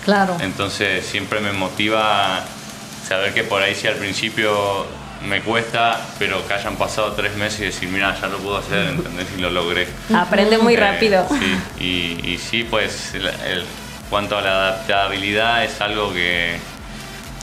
[0.03, 0.37] Claro.
[0.39, 2.43] Entonces siempre me motiva
[3.07, 4.85] saber que por ahí si al principio
[5.27, 8.87] me cuesta, pero que hayan pasado tres meses y decir, mira, ya lo puedo hacer,
[8.87, 9.27] ¿entendés?
[9.37, 9.87] Y lo logré.
[10.13, 11.27] Aprende muy eh, rápido.
[11.29, 13.65] Sí, y, y sí, pues el,
[14.09, 16.57] cuanto a la adaptabilidad es algo que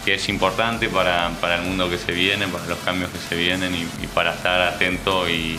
[0.05, 3.75] que es importante para, el mundo que se viene, para los cambios que se vienen
[3.75, 5.59] y, para estar atento y,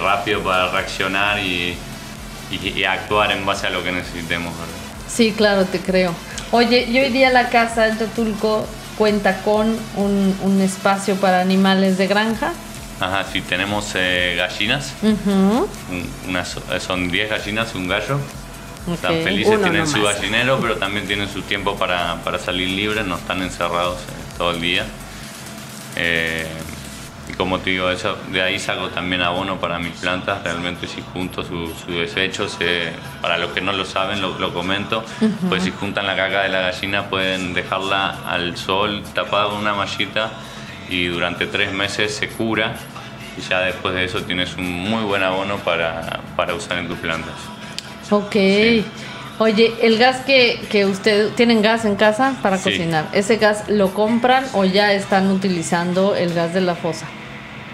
[0.00, 1.76] rápido para reaccionar y,
[2.86, 4.52] actuar en base a lo que necesitemos.
[5.08, 6.14] Sí, claro, te creo.
[6.50, 8.66] Oye, y hoy día la casa de Tulco
[8.98, 12.52] cuenta con un, espacio para animales de granja.
[13.00, 14.92] Ajá, sí, tenemos eh, gallinas.
[16.28, 18.18] unas, son 10 gallinas, un gallo.
[18.90, 23.42] Están felices, tienen su gallinero, pero también tienen su tiempo para, salir libres, no están
[23.42, 24.84] encerrados eh, todo el día.
[25.96, 26.46] Eh,
[27.28, 31.02] y como te digo, eso, de ahí saco también abono para mis plantas, realmente si
[31.12, 32.58] junto sus su desechos,
[33.20, 35.04] para los que no lo saben, lo, comento,
[35.48, 39.74] pues si juntan la caca de la gallina pueden dejarla al sol tapada con una
[39.74, 40.32] mallita
[40.88, 42.74] y durante tres meses se cura
[43.36, 46.20] y ya después de eso tienes un muy buen abono para,
[46.54, 47.34] usar en tus plantas.
[48.12, 48.36] Ok.
[49.38, 53.94] Oye, el gas que, que ustedes tienen gas en casa para cocinar, ¿ese gas lo
[53.94, 57.06] compran o ya están utilizando el gas de la fosa?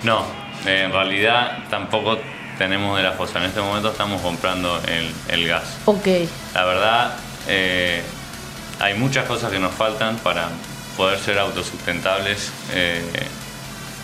[0.05, 0.24] No,
[0.64, 2.18] en realidad tampoco
[2.57, 3.40] tenemos de la fosa.
[3.40, 4.81] En este momento estamos comprando
[5.29, 5.79] el, gas.
[5.85, 6.07] Ok.
[6.55, 7.16] La verdad,
[7.48, 8.03] eh,
[8.79, 10.48] hay muchas cosas que nos faltan para
[10.96, 12.53] poder ser autosustentables.
[12.72, 13.03] Eh,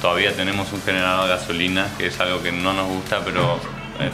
[0.02, 3.60] todavía tenemos un generador de gasolina, que es algo que no nos gusta, pero
[4.00, 4.10] eh,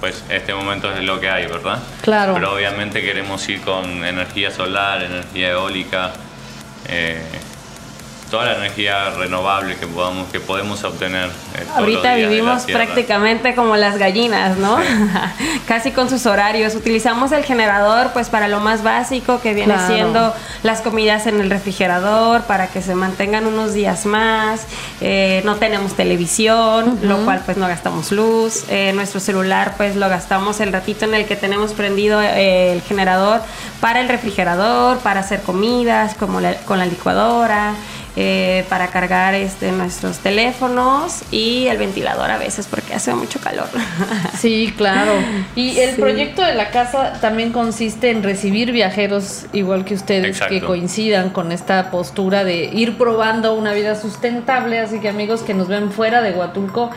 [0.00, 1.78] pues este momento es lo que hay, ¿verdad?
[2.02, 2.34] Claro.
[2.34, 6.12] Pero obviamente queremos ir con energía solar, energía eólica.
[6.88, 7.22] Eh,
[8.28, 11.28] toda la energía renovable que podamos que podemos obtener.
[11.54, 14.78] Eh, Ahorita vivimos prácticamente como las gallinas, ¿no?
[15.66, 16.74] Casi con sus horarios.
[16.74, 21.50] Utilizamos el generador pues para lo más básico que viene siendo las comidas en el
[21.50, 24.66] refrigerador para que se mantengan unos días más.
[25.00, 28.64] Eh, no tenemos televisión, lo cual pues no gastamos luz.
[28.68, 33.40] Eh, nuestro celular pues lo gastamos el ratito en el que tenemos prendido el generador
[33.80, 37.74] para el refrigerador, para hacer comidas como con la licuadora.
[38.20, 43.68] Eh, para cargar este, nuestros teléfonos y el ventilador a veces porque hace mucho calor.
[44.36, 45.12] Sí, claro.
[45.54, 50.60] Y el proyecto de la casa también consiste en recibir viajeros igual que ustedes que
[50.60, 54.80] coincidan con esta postura de ir probando una vida sustentable.
[54.80, 56.90] Así que amigos que nos ven fuera de Huatulco,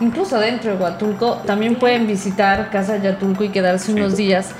[0.00, 4.50] incluso dentro de Huatulco, también pueden visitar Casa Yatulco y quedarse unos días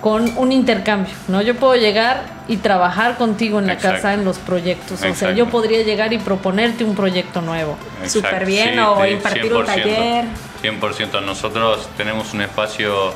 [0.00, 1.42] con un intercambio, ¿no?
[1.42, 5.48] Yo puedo llegar y trabajar contigo en la casa en los proyectos, o sea, yo
[5.48, 7.76] podría llegar y proponerte un proyecto nuevo.
[8.06, 10.24] Súper bien, o impartir un taller.
[10.62, 13.14] 100%, nosotros tenemos un espacio,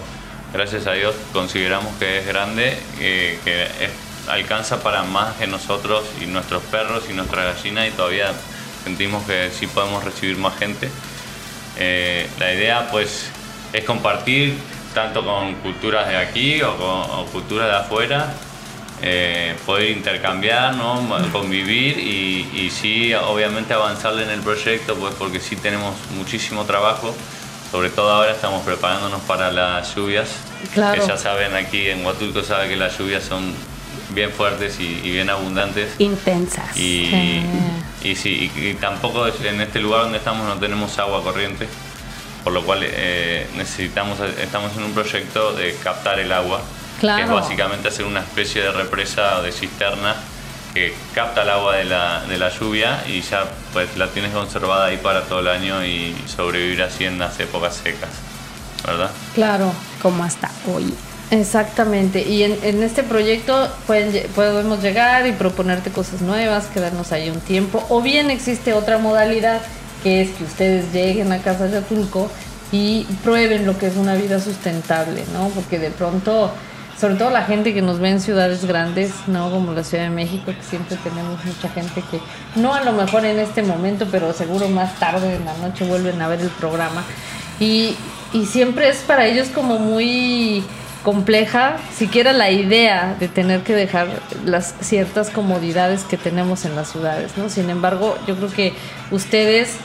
[0.53, 3.69] gracias a Dios, consideramos que es grande, eh, que
[4.29, 8.33] alcanza para más que nosotros y nuestros perros y nuestra gallina y todavía
[8.85, 10.89] sentimos que sí podemos recibir más gente.
[11.79, 13.31] Eh, la idea pues
[13.73, 14.57] es compartir
[14.95, 18.33] tanto con culturas de aquí o con culturas de afuera,
[19.03, 21.09] eh, poder intercambiar, ¿no?
[21.33, 27.15] convivir y, y, sí, obviamente avanzarle en el proyecto, pues porque sí tenemos muchísimo trabajo.
[27.71, 30.29] Sobre todo ahora estamos preparándonos para las lluvias.
[30.75, 31.01] Claro.
[31.01, 33.55] Que ya saben, aquí en Huatulco sabe que las lluvias son
[34.11, 35.95] bien fuertes y, bien abundantes.
[35.99, 36.77] Intensas.
[36.77, 37.43] Y,
[38.03, 41.69] y sí, y tampoco en este lugar donde estamos no tenemos agua corriente
[42.45, 46.63] por lo cual eh, necesitamos, estamos en un proyecto de captar el agua,
[47.01, 50.17] que es básicamente hacer una especie de represa o de cisterna
[50.75, 54.87] que capta el agua de la, de la lluvia y ya pues la tienes conservada
[54.87, 58.11] ahí para todo el año y sobrevivir así en las épocas secas,
[58.87, 59.11] ¿verdad?
[59.35, 59.73] Claro.
[60.01, 60.95] Como hasta hoy.
[61.33, 67.31] Exactamente, y en, en este proyecto pueden, podemos llegar y proponerte cosas nuevas, quedarnos ahí
[67.31, 69.61] un tiempo, o bien existe otra modalidad
[70.03, 72.31] que es que ustedes lleguen a Casa de Atulco
[72.73, 75.49] y prueben lo que es una vida sustentable, ¿no?
[75.49, 76.53] Porque de pronto,
[76.99, 79.51] sobre todo la gente que nos ve en ciudades grandes, ¿no?
[79.51, 82.21] Como la Ciudad de México, que siempre tenemos mucha gente que,
[82.61, 86.21] no a lo mejor en este momento, pero seguro más tarde en la noche vuelven
[86.23, 87.05] a ver el programa.
[87.59, 87.97] Y,
[88.33, 90.65] y siempre es para ellos como muy
[91.03, 94.09] compleja siquiera la idea de tener que dejar
[94.45, 97.49] las ciertas comodidades que tenemos en las ciudades, ¿no?
[97.49, 98.73] Sin embargo, yo creo que
[99.11, 99.77] ustedes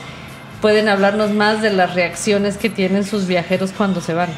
[0.60, 4.28] pueden hablarnos más de las reacciones que tienen sus viajeros cuando se van.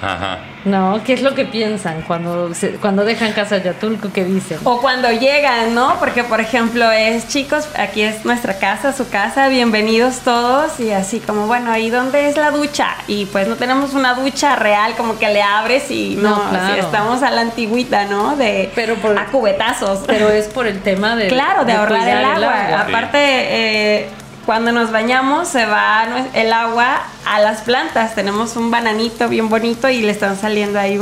[0.00, 0.38] Ajá.
[0.64, 4.12] No, ¿qué es lo que piensan cuando, cuando dejan Casa Yatulco?
[4.12, 4.58] ¿Qué dicen?
[4.64, 5.96] O cuando llegan, ¿no?
[5.98, 10.78] Porque, por ejemplo, es, chicos, aquí es nuestra casa, su casa, bienvenidos todos.
[10.80, 12.88] Y así como, bueno, ¿y dónde es la ducha?
[13.06, 16.42] Y pues no tenemos una ducha real, como que le abres y no,
[16.76, 18.36] estamos a la antigüita, ¿no?
[18.36, 20.00] De pero por, a cubetazos.
[20.06, 21.28] Pero es por el tema de...
[21.28, 22.80] Claro, de, ahorrar el agua.
[22.80, 23.18] Aparte...
[23.20, 24.08] Eh,
[24.48, 28.14] cuando nos bañamos se va el agua a las plantas.
[28.14, 30.98] Tenemos un bananito bien bonito y le están saliendo ahí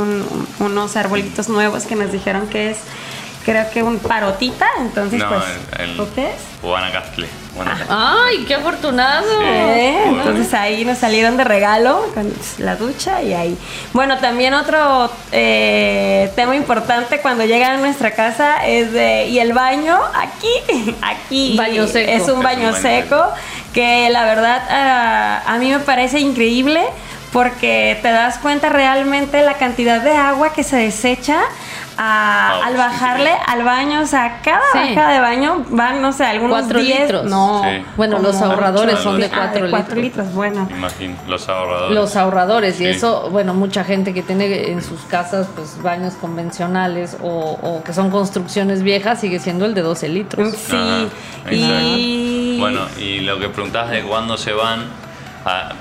[0.59, 2.79] unos arbolitos nuevos que nos dijeron que es
[3.47, 5.43] creo que un parotita, entonces No, pues
[5.79, 5.95] el.
[6.61, 7.25] Guanacaste.
[7.55, 7.85] Guanacaste.
[7.87, 9.25] ¡Ay, qué afortunado!
[9.41, 13.57] Eh, entonces ahí nos salieron de regalo con la ducha y ahí.
[13.93, 19.53] Bueno, también otro eh, tema importante cuando llegan a nuestra casa es de, y el
[19.53, 22.11] baño aquí, aquí Baño seco.
[22.11, 23.23] es un baño baño seco
[23.73, 26.83] que la verdad ah, a mí me parece increíble
[27.31, 31.39] porque te das cuenta realmente la cantidad de agua que se desecha
[31.97, 33.37] a- Ah, al sí, bajarle sí.
[33.47, 34.77] al baño, o sea, cada Sí.
[34.95, 37.25] bajada de baño van, no sé, algunos Cuatro 10, litros.
[37.25, 37.83] no, Sí.
[37.95, 39.39] Bueno, los ahorradores son de litros.
[39.41, 40.25] Ah, cuatro cuatro litros.
[40.27, 40.67] litros, bueno.
[40.69, 41.95] Imagino, los ahorradores.
[41.95, 47.17] Los ahorradores, y eso, bueno, mucha gente que tiene en sus casas pues baños convencionales
[47.21, 50.53] o, o que son construcciones viejas sigue siendo el de 12 litros.
[50.55, 52.57] Sí, Ajá, y...
[52.59, 54.85] Bueno, y lo que preguntabas de cuándo se van,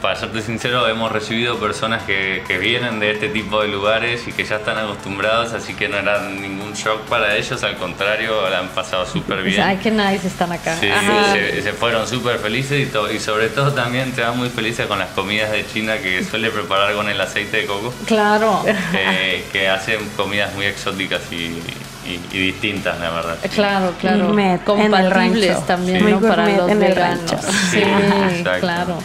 [0.00, 4.33] para serte sincero, hemos recibido personas que, que vienen de este tipo de lugares y
[4.33, 8.61] que ya están acostumbrados, así que no era ningún shock para ellos, al contrario, la
[8.61, 9.61] han pasado súper bien.
[9.61, 10.76] Ay, qué nice están acá.
[10.76, 10.88] Sí,
[11.33, 14.98] se, se fueron súper felices y, y sobre todo también te van muy felices con
[14.98, 18.64] las comidas de China que suele preparar con el aceite de coco, Claro.
[18.92, 21.61] que, que hacen comidas muy exóticas y,
[22.09, 23.37] y- y distintas, la verdad.
[23.55, 24.27] Claro, claro.
[24.27, 25.66] Gourmet en el Compatibles rancho.
[25.66, 26.14] también, Sí.
[26.27, 27.38] Para los en el rancho.
[27.71, 28.61] Sí, exacto.
[28.61, 28.99] claro.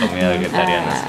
[0.00, 1.04] Comida vegetariana, Ah.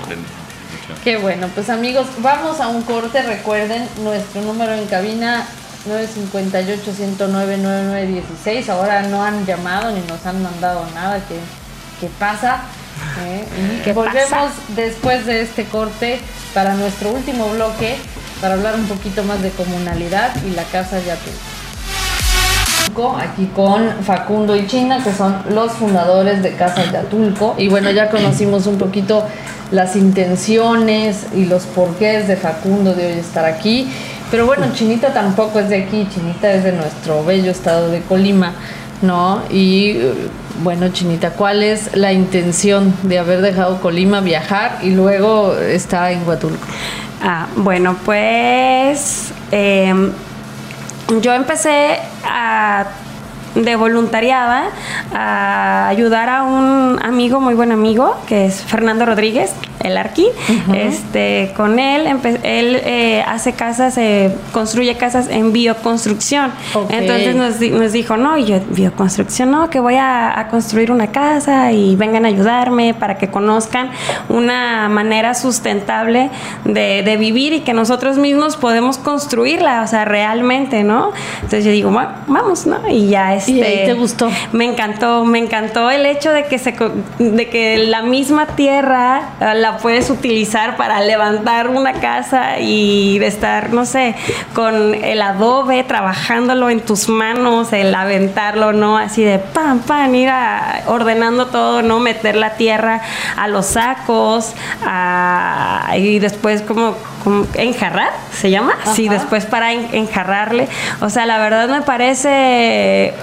[1.04, 3.22] Qué bueno, pues amigos, vamos a un corte.
[3.22, 5.46] Recuerden nuestro número en cabina
[5.88, 8.70] 958-109-9916.
[8.70, 11.20] Ahora no han llamado ni nos han mandado nada.
[11.28, 11.36] ¿Qué,
[12.02, 12.62] qué pasa?
[13.26, 13.46] ¿Eh?
[13.80, 14.52] Y ¿Qué volvemos pasa?
[14.76, 16.20] después de este corte
[16.54, 17.96] para nuestro último bloque
[18.42, 21.18] para hablar un poquito más de comunalidad y la casa ya
[23.20, 27.56] aquí con Facundo y China, que son los fundadores de Casa Yatulco.
[27.58, 29.26] Y bueno, ya conocimos un poquito
[29.72, 33.90] las intenciones y los porqués de Facundo de hoy estar aquí.
[34.32, 38.54] Pero bueno, Chinita tampoco es de aquí, Chinita es de nuestro bello estado de Colima,
[39.02, 39.42] ¿no?
[39.50, 40.14] Y eh,
[40.64, 46.28] bueno, Chinita, ¿cuál es la intención de haber dejado Colima viajar y luego está en
[46.28, 46.66] Huatulco?
[47.22, 50.12] Ah, bueno, pues em,
[51.22, 52.86] yo empecé a
[53.56, 54.66] de voluntariada
[55.14, 60.28] a ayudar a un amigo, muy buen amigo, que es Fernando Rodríguez, el Arqui.
[60.74, 62.06] este, con él,
[62.44, 66.52] él eh, hace casas, eh, construye casas en bioconstrucción.
[66.90, 70.92] Entonces nos, di- nos dijo, no, y yo, bioconstrucción, no, que voy a, a construir
[70.92, 73.90] una casa y vengan a ayudarme para que conozcan
[74.28, 76.30] una manera sustentable
[76.66, 81.12] de, de vivir y que nosotros mismos podemos construirla, o sea, realmente, ¿no?
[81.36, 82.78] Entonces yo digo, "Va- vamos, ¿no?
[82.90, 83.52] Y ya este...
[83.52, 84.30] ¿Y ahí te gustó?
[84.52, 86.76] Me encantó, me encantó el hecho de que se
[87.20, 93.28] de que la misma tierra eh, la puedes utilizar para levantar una casa y de
[93.28, 94.16] estar, no sé,
[94.54, 98.98] con el adobe trabajándolo en tus manos, el aventarlo, ¿no?
[98.98, 102.00] Así de pam, pam, ir a- ordenando todo, ¿no?
[102.00, 103.02] Meter la tierra
[103.38, 104.54] a los sacos
[104.86, 106.96] a- y después como
[107.56, 108.74] enjarrar, ¿se llama?
[108.94, 109.16] Sí, Ajá.
[109.20, 110.68] después para en- enjarrarle.
[111.02, 113.14] O sea, la verdad me parece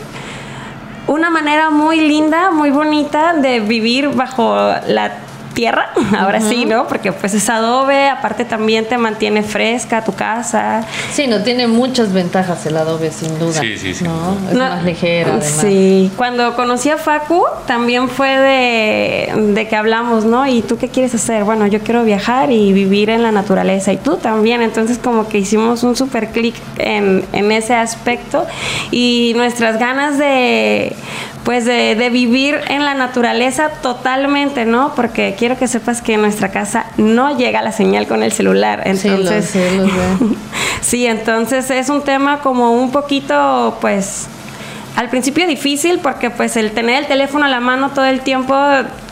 [1.07, 4.57] una manera muy linda, muy bonita de vivir bajo
[4.87, 5.13] la
[5.57, 5.89] tierra,
[6.19, 6.87] ahora sí, ¿no?
[6.87, 10.85] Porque pues es adobe, aparte también te mantiene fresca tu casa.
[11.11, 13.61] Sí, no, tiene muchas ventajas el adobe, sin duda.
[13.61, 14.35] Sí, sí, duda.
[14.51, 15.59] Es No, más ligera, además.
[15.61, 20.47] Sí, cuando conocí a Facu también fue de, de que hablamos, ¿no?
[20.47, 21.45] ¿Y tú qué quieres hacer?
[21.45, 25.39] Bueno, yo quiero viajar y vivir en la naturaleza y tú también, entonces como que
[25.39, 28.47] hicimos un super clic en, en ese aspecto
[28.91, 30.95] y nuestras ganas de
[31.47, 34.95] pues de, de vivir en la naturaleza totalmente, ¿no?
[34.97, 38.83] Porque quiero que sepas que en nuestra casa no llega la señal con el celular,
[38.97, 39.93] Sí, lo entonces sé, lo sé.
[40.81, 44.27] Sí, entonces es un tema como un poquito, pues,
[44.97, 48.57] al principio difícil porque pues el tener el teléfono a la mano todo el tiempo,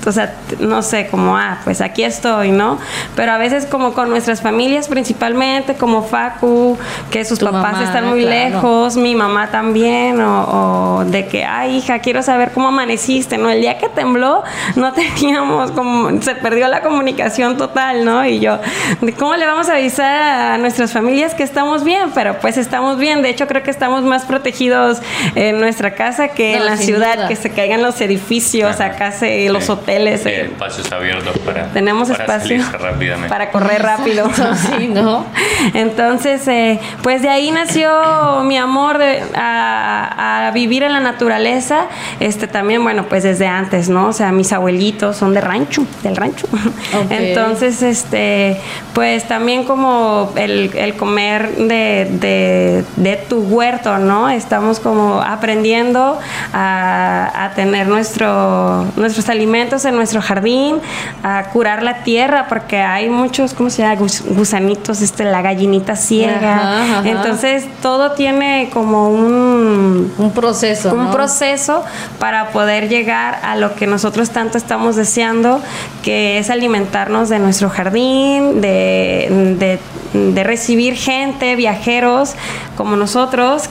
[0.06, 2.78] o sea, no sé, como, ah, pues aquí estoy, ¿no?
[3.16, 6.78] Pero a veces como con nuestras familias principalmente, como Facu,
[7.10, 8.56] que sus Tu papás mamá, están muy claro.
[8.56, 13.50] lejos, mi mamá también, o, o de que, ay, hija, quiero saber cómo amaneciste, ¿no?
[13.50, 14.42] El día que tembló
[14.76, 18.26] no teníamos como, se perdió la comunicación total, ¿no?
[18.26, 18.58] Y yo,
[19.00, 22.10] ¿de ¿cómo le vamos a avisar a nuestras familias que estamos bien?
[22.14, 25.00] Pero pues estamos bien, de hecho creo que estamos más protegidos
[25.34, 27.28] en nuestra casa que No, en la ciudad, duda.
[27.28, 31.37] que se caigan los edificios, acá se, los hoteles Él es eh, el- espacios abiertos
[31.38, 33.28] para, tenemos para espacio rápidamente.
[33.28, 34.28] para correr rápido.
[34.78, 35.24] Sí, ¿no?
[35.74, 41.87] Entonces, eh, pues de ahí nació mi amor de- a, a vivir en la naturaleza.
[42.21, 44.08] Este también, bueno, pues desde antes, ¿no?
[44.08, 46.46] O sea, mis abuelitos son de rancho, del rancho.
[47.10, 48.60] Entonces, este,
[48.94, 54.29] pues también como el, el comer de, de- de tu huerto, ¿no?
[54.31, 56.18] Estamos como aprendiendo
[56.52, 60.76] a, a tener nuestro, nuestros alimentos en nuestro jardín,
[61.22, 63.96] a curar la tierra, porque hay muchos, ¿cómo se llama?
[64.00, 66.56] Gus- Gusanitos, este, la gallinita ciega.
[66.82, 67.08] Ajá, ajá.
[67.08, 70.92] Entonces, todo tiene como un, Un proceso.
[70.94, 71.10] un ¿no?
[71.12, 71.82] proceso
[72.18, 75.60] para poder llegar a lo que nosotros tanto estamos deseando,
[76.02, 79.78] que es alimentarnos de nuestro jardín, de, de-
[80.14, 82.35] de recibir gente, viajeros
[82.76, 83.64] como nosotros.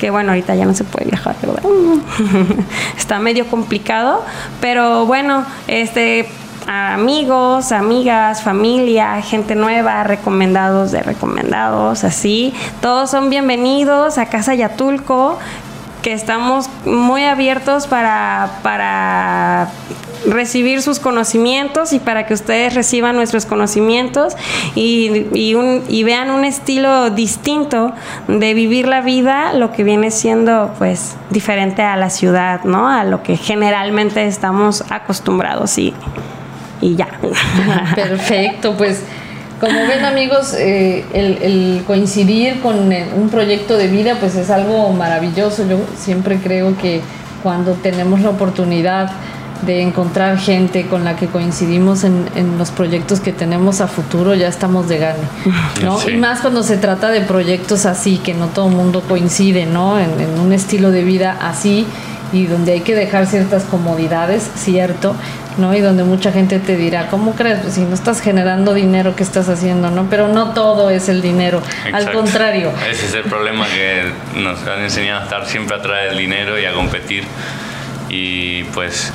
[0.00, 1.62] Que bueno, ahorita ya no se puede viajar, ¿verdad?
[2.96, 4.24] Está medio complicado,
[4.58, 6.26] pero bueno, este
[6.66, 12.54] amigos, amigas, familia, gente nueva, recomendados de recomendados, así.
[12.80, 15.38] Todos son bienvenidos a Casa Yatulco,
[16.00, 19.68] que estamos muy abiertos para, para
[20.26, 24.34] recibir sus conocimientos y para que ustedes reciban nuestros conocimientos
[24.74, 25.26] y,
[26.04, 27.92] vean un estilo distinto
[28.26, 32.88] de vivir la vida, lo que viene siendo pues diferente a la ciudad, ¿no?
[32.88, 35.94] A lo que generalmente estamos acostumbrados y,
[36.80, 37.08] y ya.
[37.94, 39.02] Perfecto, pues
[39.60, 44.48] como ven amigos, eh, el, el coincidir con eh, un proyecto de vida pues es
[44.48, 45.68] algo maravilloso.
[45.68, 47.02] Yo siempre creo que
[47.42, 49.10] cuando tenemos la oportunidad
[49.62, 54.34] de encontrar gente con la que coincidimos en, en los proyectos que tenemos a futuro,
[54.34, 55.18] ya estamos de gane,
[55.82, 55.98] ¿no?
[55.98, 56.12] Sí.
[56.12, 59.98] Y más cuando se trata de proyectos así, que no todo el mundo coincide, ¿no?
[59.98, 61.86] En, en un estilo de vida así
[62.32, 65.14] y donde hay que dejar ciertas comodidades, cierto,
[65.58, 65.74] ¿no?
[65.74, 67.60] Y donde mucha gente te dirá, ¿cómo crees?
[67.60, 70.06] Pues si no estás generando dinero, ¿qué estás haciendo, no?
[70.08, 71.60] Pero no todo es el dinero,
[71.92, 72.72] al contrario.
[72.88, 76.64] Ese es el problema que nos han enseñado a estar siempre atrás del dinero y
[76.64, 77.24] a competir.
[78.08, 79.12] Y pues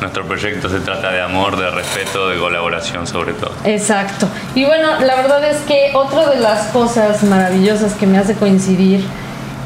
[0.00, 3.52] nuestro proyecto se trata de amor, de respeto, de colaboración sobre todo.
[3.64, 4.28] Exacto.
[4.54, 9.04] Y bueno, la verdad es que otra de las cosas maravillosas que me hace coincidir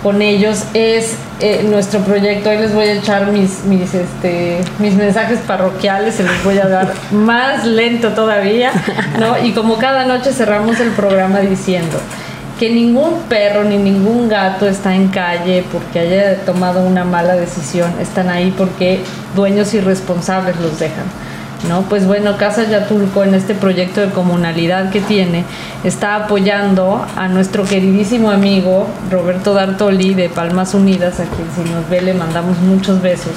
[0.03, 2.51] con ellos es eh, nuestro proyecto.
[2.51, 6.67] Hoy les voy a echar mis, mis, este, mis mensajes parroquiales, se los voy a
[6.67, 8.73] dar más lento todavía,
[9.21, 9.39] ¿no?
[9.45, 11.99] Y como cada noche cerramos el programa diciendo
[12.59, 17.93] que ningún perro ni ningún gato está en calle porque haya tomado una mala decisión,
[18.01, 19.01] están ahí porque
[19.35, 21.07] dueños irresponsables los dejan.
[21.69, 21.83] ¿no?
[21.83, 25.45] Pues bueno, Casa Yatulco en este proyecto de comunalidad que tiene
[25.85, 31.89] está apoyando a nuestro queridísimo amigo Roberto Dartoli de Palmas Unidas, a quien si nos
[31.89, 33.35] ve le mandamos muchos besos.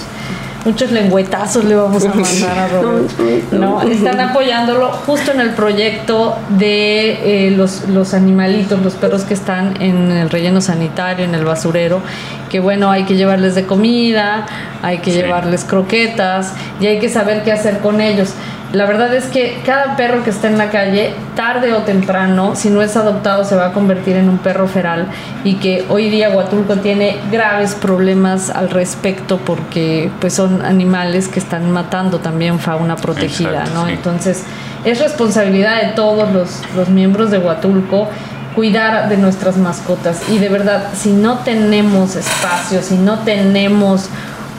[0.66, 3.56] Muchos lengüetazos le vamos a mandar a Roberto.
[3.56, 3.82] ¿no?
[3.84, 9.80] Están apoyándolo justo en el proyecto de eh, los, los animalitos, los perros que están
[9.80, 12.02] en el relleno sanitario, en el basurero,
[12.56, 14.46] que bueno, hay que llevarles de comida,
[14.82, 15.18] hay que Sí.
[15.18, 18.34] llevarles croquetas y hay que saber qué hacer con ellos.
[18.72, 22.70] La verdad es que cada perro que está en la calle, tarde o temprano, si
[22.70, 25.08] no es adoptado, se va a convertir en un perro feral
[25.44, 31.40] y que hoy día Huatulco tiene graves problemas al respecto porque pues son animales que
[31.40, 33.86] están matando también fauna protegida, Exacto, ¿no?
[33.88, 33.92] sí.
[33.94, 34.44] Entonces,
[34.86, 38.08] es responsabilidad de todos los, los miembros de Huatulco
[38.56, 40.22] cuidar de nuestras mascotas.
[40.30, 44.10] Y de verdad, si no tenemos espacio, si no tenemos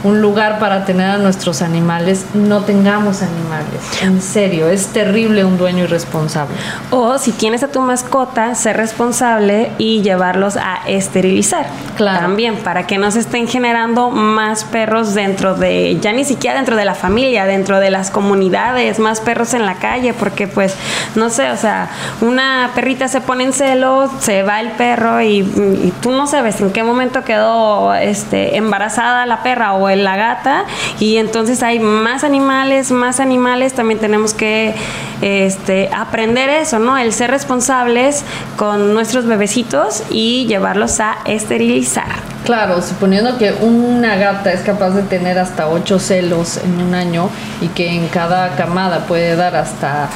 [0.07, 3.80] un lugar para tener a nuestros animales, no tengamos animales.
[4.02, 6.54] En serio, es terrible un dueño irresponsable.
[6.90, 11.66] O si tienes a tu mascota, ser responsable y llevarlos a esterilizar.
[11.96, 12.20] Claro.
[12.20, 16.76] También, para que no se estén generando más perros dentro de, ya ni siquiera dentro
[16.76, 20.74] de la familia, dentro de las comunidades, más perros en la calle, porque pues,
[21.14, 21.88] no sé, o sea,
[22.20, 26.61] una perrita se pone en celo, se va el perro y, y tú no sabes
[26.61, 30.64] en qué momento quedó este, embarazada la perra o el- la gata
[31.01, 34.74] y entonces hay más animales, más animales, también tenemos que
[35.22, 36.97] este, aprender eso, ¿no?
[36.99, 38.24] El ser responsables
[38.57, 42.07] con nuestros bebecitos y llevarlos a esterilizar.
[42.44, 47.28] Claro, suponiendo que una gata es capaz de tener hasta ocho celos en un año
[47.61, 50.09] y que en cada camada puede dar hasta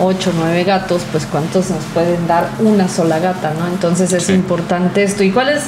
[0.00, 3.66] 8 o 9 gatos, pues cuántos nos pueden dar una sola gata, ¿no?
[3.66, 4.32] Entonces es Sí.
[4.32, 5.24] importante esto.
[5.24, 5.64] ¿Y cuál es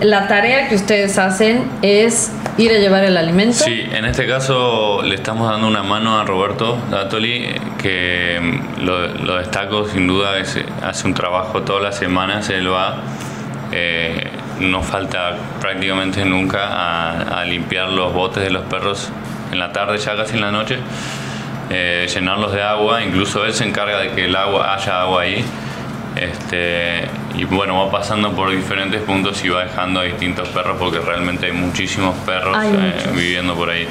[0.00, 1.70] la tarea que ustedes hacen?
[1.82, 3.64] Es ir a llevar el alimento.
[3.64, 9.08] Sí, en este caso le estamos dando una mano a Roberto Datoli, que mm, lo,
[9.08, 13.02] lo destaco sin duda, es, hace un trabajo todas las semanas, él va,
[13.72, 19.10] eh, no falta prácticamente nunca a, a limpiar los botes de los perros
[19.52, 20.78] en la tarde, ya casi en la noche,
[21.70, 25.44] eh, llenarlos de agua, incluso él se encarga de que el agua haya agua ahí.
[26.16, 30.98] Este, y bueno, va pasando por diferentes puntos y va dejando a distintos perros porque
[30.98, 33.86] realmente hay muchísimos perros eh, viviendo por ahí.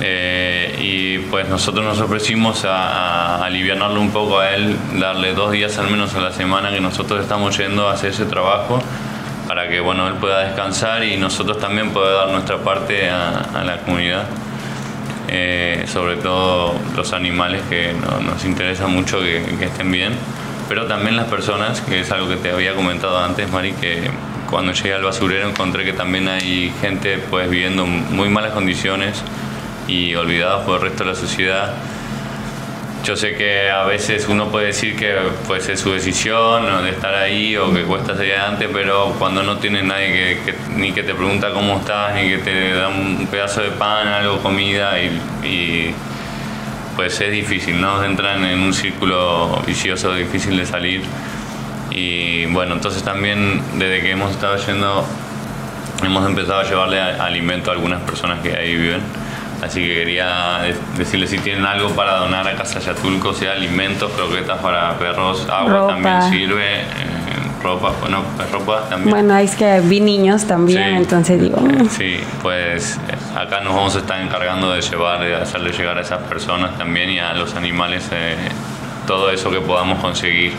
[0.00, 5.52] Eh, y pues nosotros nos ofrecimos a, a aliviarlo un poco a él, darle dos
[5.52, 8.82] días al menos a la semana que nosotros estamos yendo a hacer ese trabajo
[9.52, 13.78] para que bueno, él pueda descansar y nosotros también poder dar nuestra parte a, la
[13.84, 14.24] comunidad.
[15.28, 17.94] Eh, sobre todo los animales que
[18.24, 20.14] nos interesa mucho que, estén bien,
[20.74, 24.10] pero también las personas, que es algo que te había comentado antes, Mari, que
[24.48, 29.22] cuando llegué al basurero encontré que también hay gente pues viviendo muy malas condiciones
[29.86, 31.74] y olvidados por el resto de la sociedad.
[33.04, 35.14] Yo sé que a veces uno puede decir que
[35.46, 39.58] pues es su decisión de estar ahí o que cuesta salir adelante, pero cuando no
[39.58, 43.60] tiene nadie que, ni que te pregunta cómo estás, ni que te da un pedazo
[43.60, 45.94] de pan, algo, comida, y,
[46.96, 48.02] pues es difícil, ¿no?
[48.04, 51.02] Entran en un círculo vicioso difícil de salir.
[51.90, 55.04] Y bueno, entonces también desde que hemos estado yendo,
[56.04, 59.02] hemos empezado a llevarle alimento a algunas personas que ahí viven
[59.62, 60.60] Así que quería
[60.98, 65.86] decirles si tienen algo para donar a Casa Yatulco, sea alimentos, croquetas para perros, agua
[65.86, 66.84] también sirve, eh,
[67.62, 69.10] ropa, bueno, pues ropa también.
[69.10, 71.60] Bueno, es que vi niños también, entonces digo.
[71.60, 71.88] Mm.
[71.88, 76.02] Sí, pues eh, acá nos vamos a estar encargando de llevar, de hacerle llegar a
[76.02, 78.36] esas personas también y a los animales eh,
[79.06, 80.52] todo eso que podamos conseguir.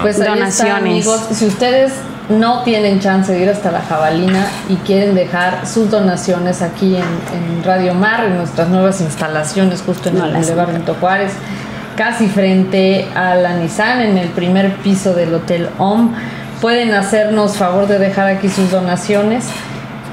[0.00, 0.74] Pues donaciones.
[0.74, 1.92] amigos, si ustedes
[2.28, 7.64] no tienen chance de ir hasta la jabalina y quieren dejar sus donaciones aquí en,
[7.64, 11.32] Radio Mar, en nuestras nuevas instalaciones, justo en el Boulevard Benito Juárez,
[11.96, 16.14] casi frente a la Nissan, en el primer piso del Hotel OM,
[16.60, 19.44] pueden hacernos favor de dejar aquí sus donaciones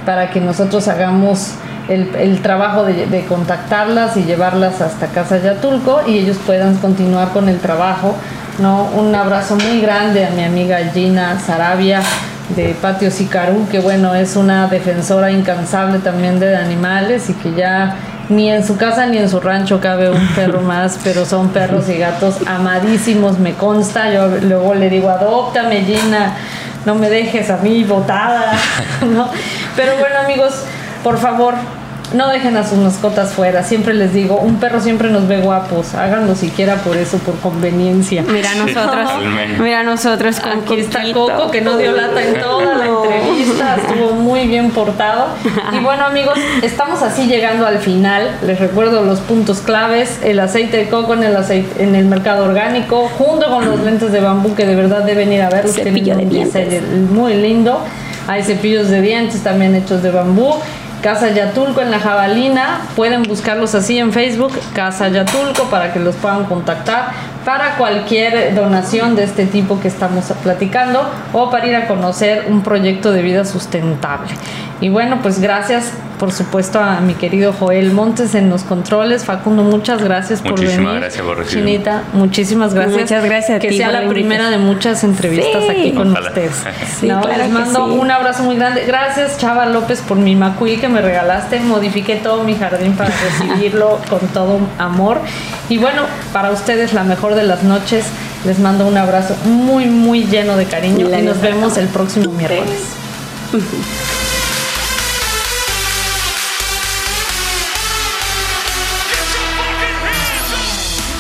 [0.06, 1.54] para que nosotros hagamos
[1.90, 7.48] el, trabajo de, de, contactarlas y llevarlas hasta Casa Yatulco y ellos puedan continuar con
[7.48, 8.14] el trabajo
[8.60, 8.86] ¿no?
[8.96, 12.02] Un abrazo muy grande a mi amiga Gina Sarabia
[12.56, 17.96] de Patio Sicarú, que bueno, es una defensora incansable también de animales y que ya
[18.30, 21.88] ni en su casa ni en su rancho cabe un perro más, pero son perros
[21.90, 24.12] y gatos amadísimos, me consta.
[24.12, 26.34] Yo luego le digo, adóptame, Gina,
[26.86, 28.54] no me dejes a mí botada,
[29.14, 29.30] ¿no?
[29.76, 30.64] Pero bueno, amigos,
[31.04, 31.56] por favor,
[32.14, 33.64] no dejen a sus mascotas fuera.
[33.64, 35.94] Siempre les digo, un perro siempre nos ve guapos.
[35.94, 38.24] Háganlo siquiera por eso, por conveniencia.
[38.24, 39.10] Mira nosotros,
[39.60, 43.78] mira nosotros con Aquí está Coco que no dio lata en toda la entrevista.
[43.78, 45.28] Estuvo muy bien portado.
[45.74, 48.38] Y bueno, amigos, estamos así llegando al final.
[48.46, 52.46] Les recuerdo los puntos claves: el aceite de coco en el aceite, en el mercado
[52.46, 55.76] orgánico, junto con los lentes de bambú que de verdad deben ir a verlos.
[55.76, 56.84] Cepillo de dientes.
[57.12, 57.84] Muy lindo.
[58.28, 60.54] Hay cepillos de dientes también hechos de bambú
[61.02, 62.82] Casa Yatulco en la Jabalina.
[62.96, 67.12] Pueden buscarlos así en Facebook, Casa Yatulco, para que los puedan contactar
[67.48, 72.62] para cualquier donación de este tipo que estamos platicando o para ir a conocer un
[72.62, 74.34] proyecto de vida sustentable.
[74.82, 79.24] Y bueno, pues gracias por supuesto a mi querido Joel Montes en los controles.
[79.24, 80.80] Facundo, muchas gracias por venir.
[80.80, 81.72] Muchísimas gracias por recibirme.
[81.72, 83.02] Chinita, muchísimas gracias.
[83.02, 83.62] Muchas gracias.
[83.62, 86.52] Que sea la primera de muchas entrevistas aquí con ustedes.
[87.02, 88.86] les mando un abrazo muy grande.
[88.86, 91.60] Gracias Chava López por mi macuí que me regalaste.
[91.60, 95.20] Modifiqué todo mi jardín para recibirlo con todo amor.
[95.70, 98.06] Y bueno, para ustedes la mejor de las noches.
[98.46, 102.82] Les mando un abrazo muy, muy lleno de cariño y nos vemos el próximo miércoles.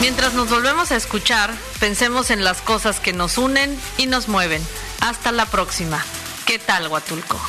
[0.01, 4.61] Mientras nos volvemos a escuchar, pensemos en las cosas que nos unen y nos mueven.
[5.01, 6.03] Hasta la próxima.
[6.45, 7.39] ¿Qué tal, Huatulco?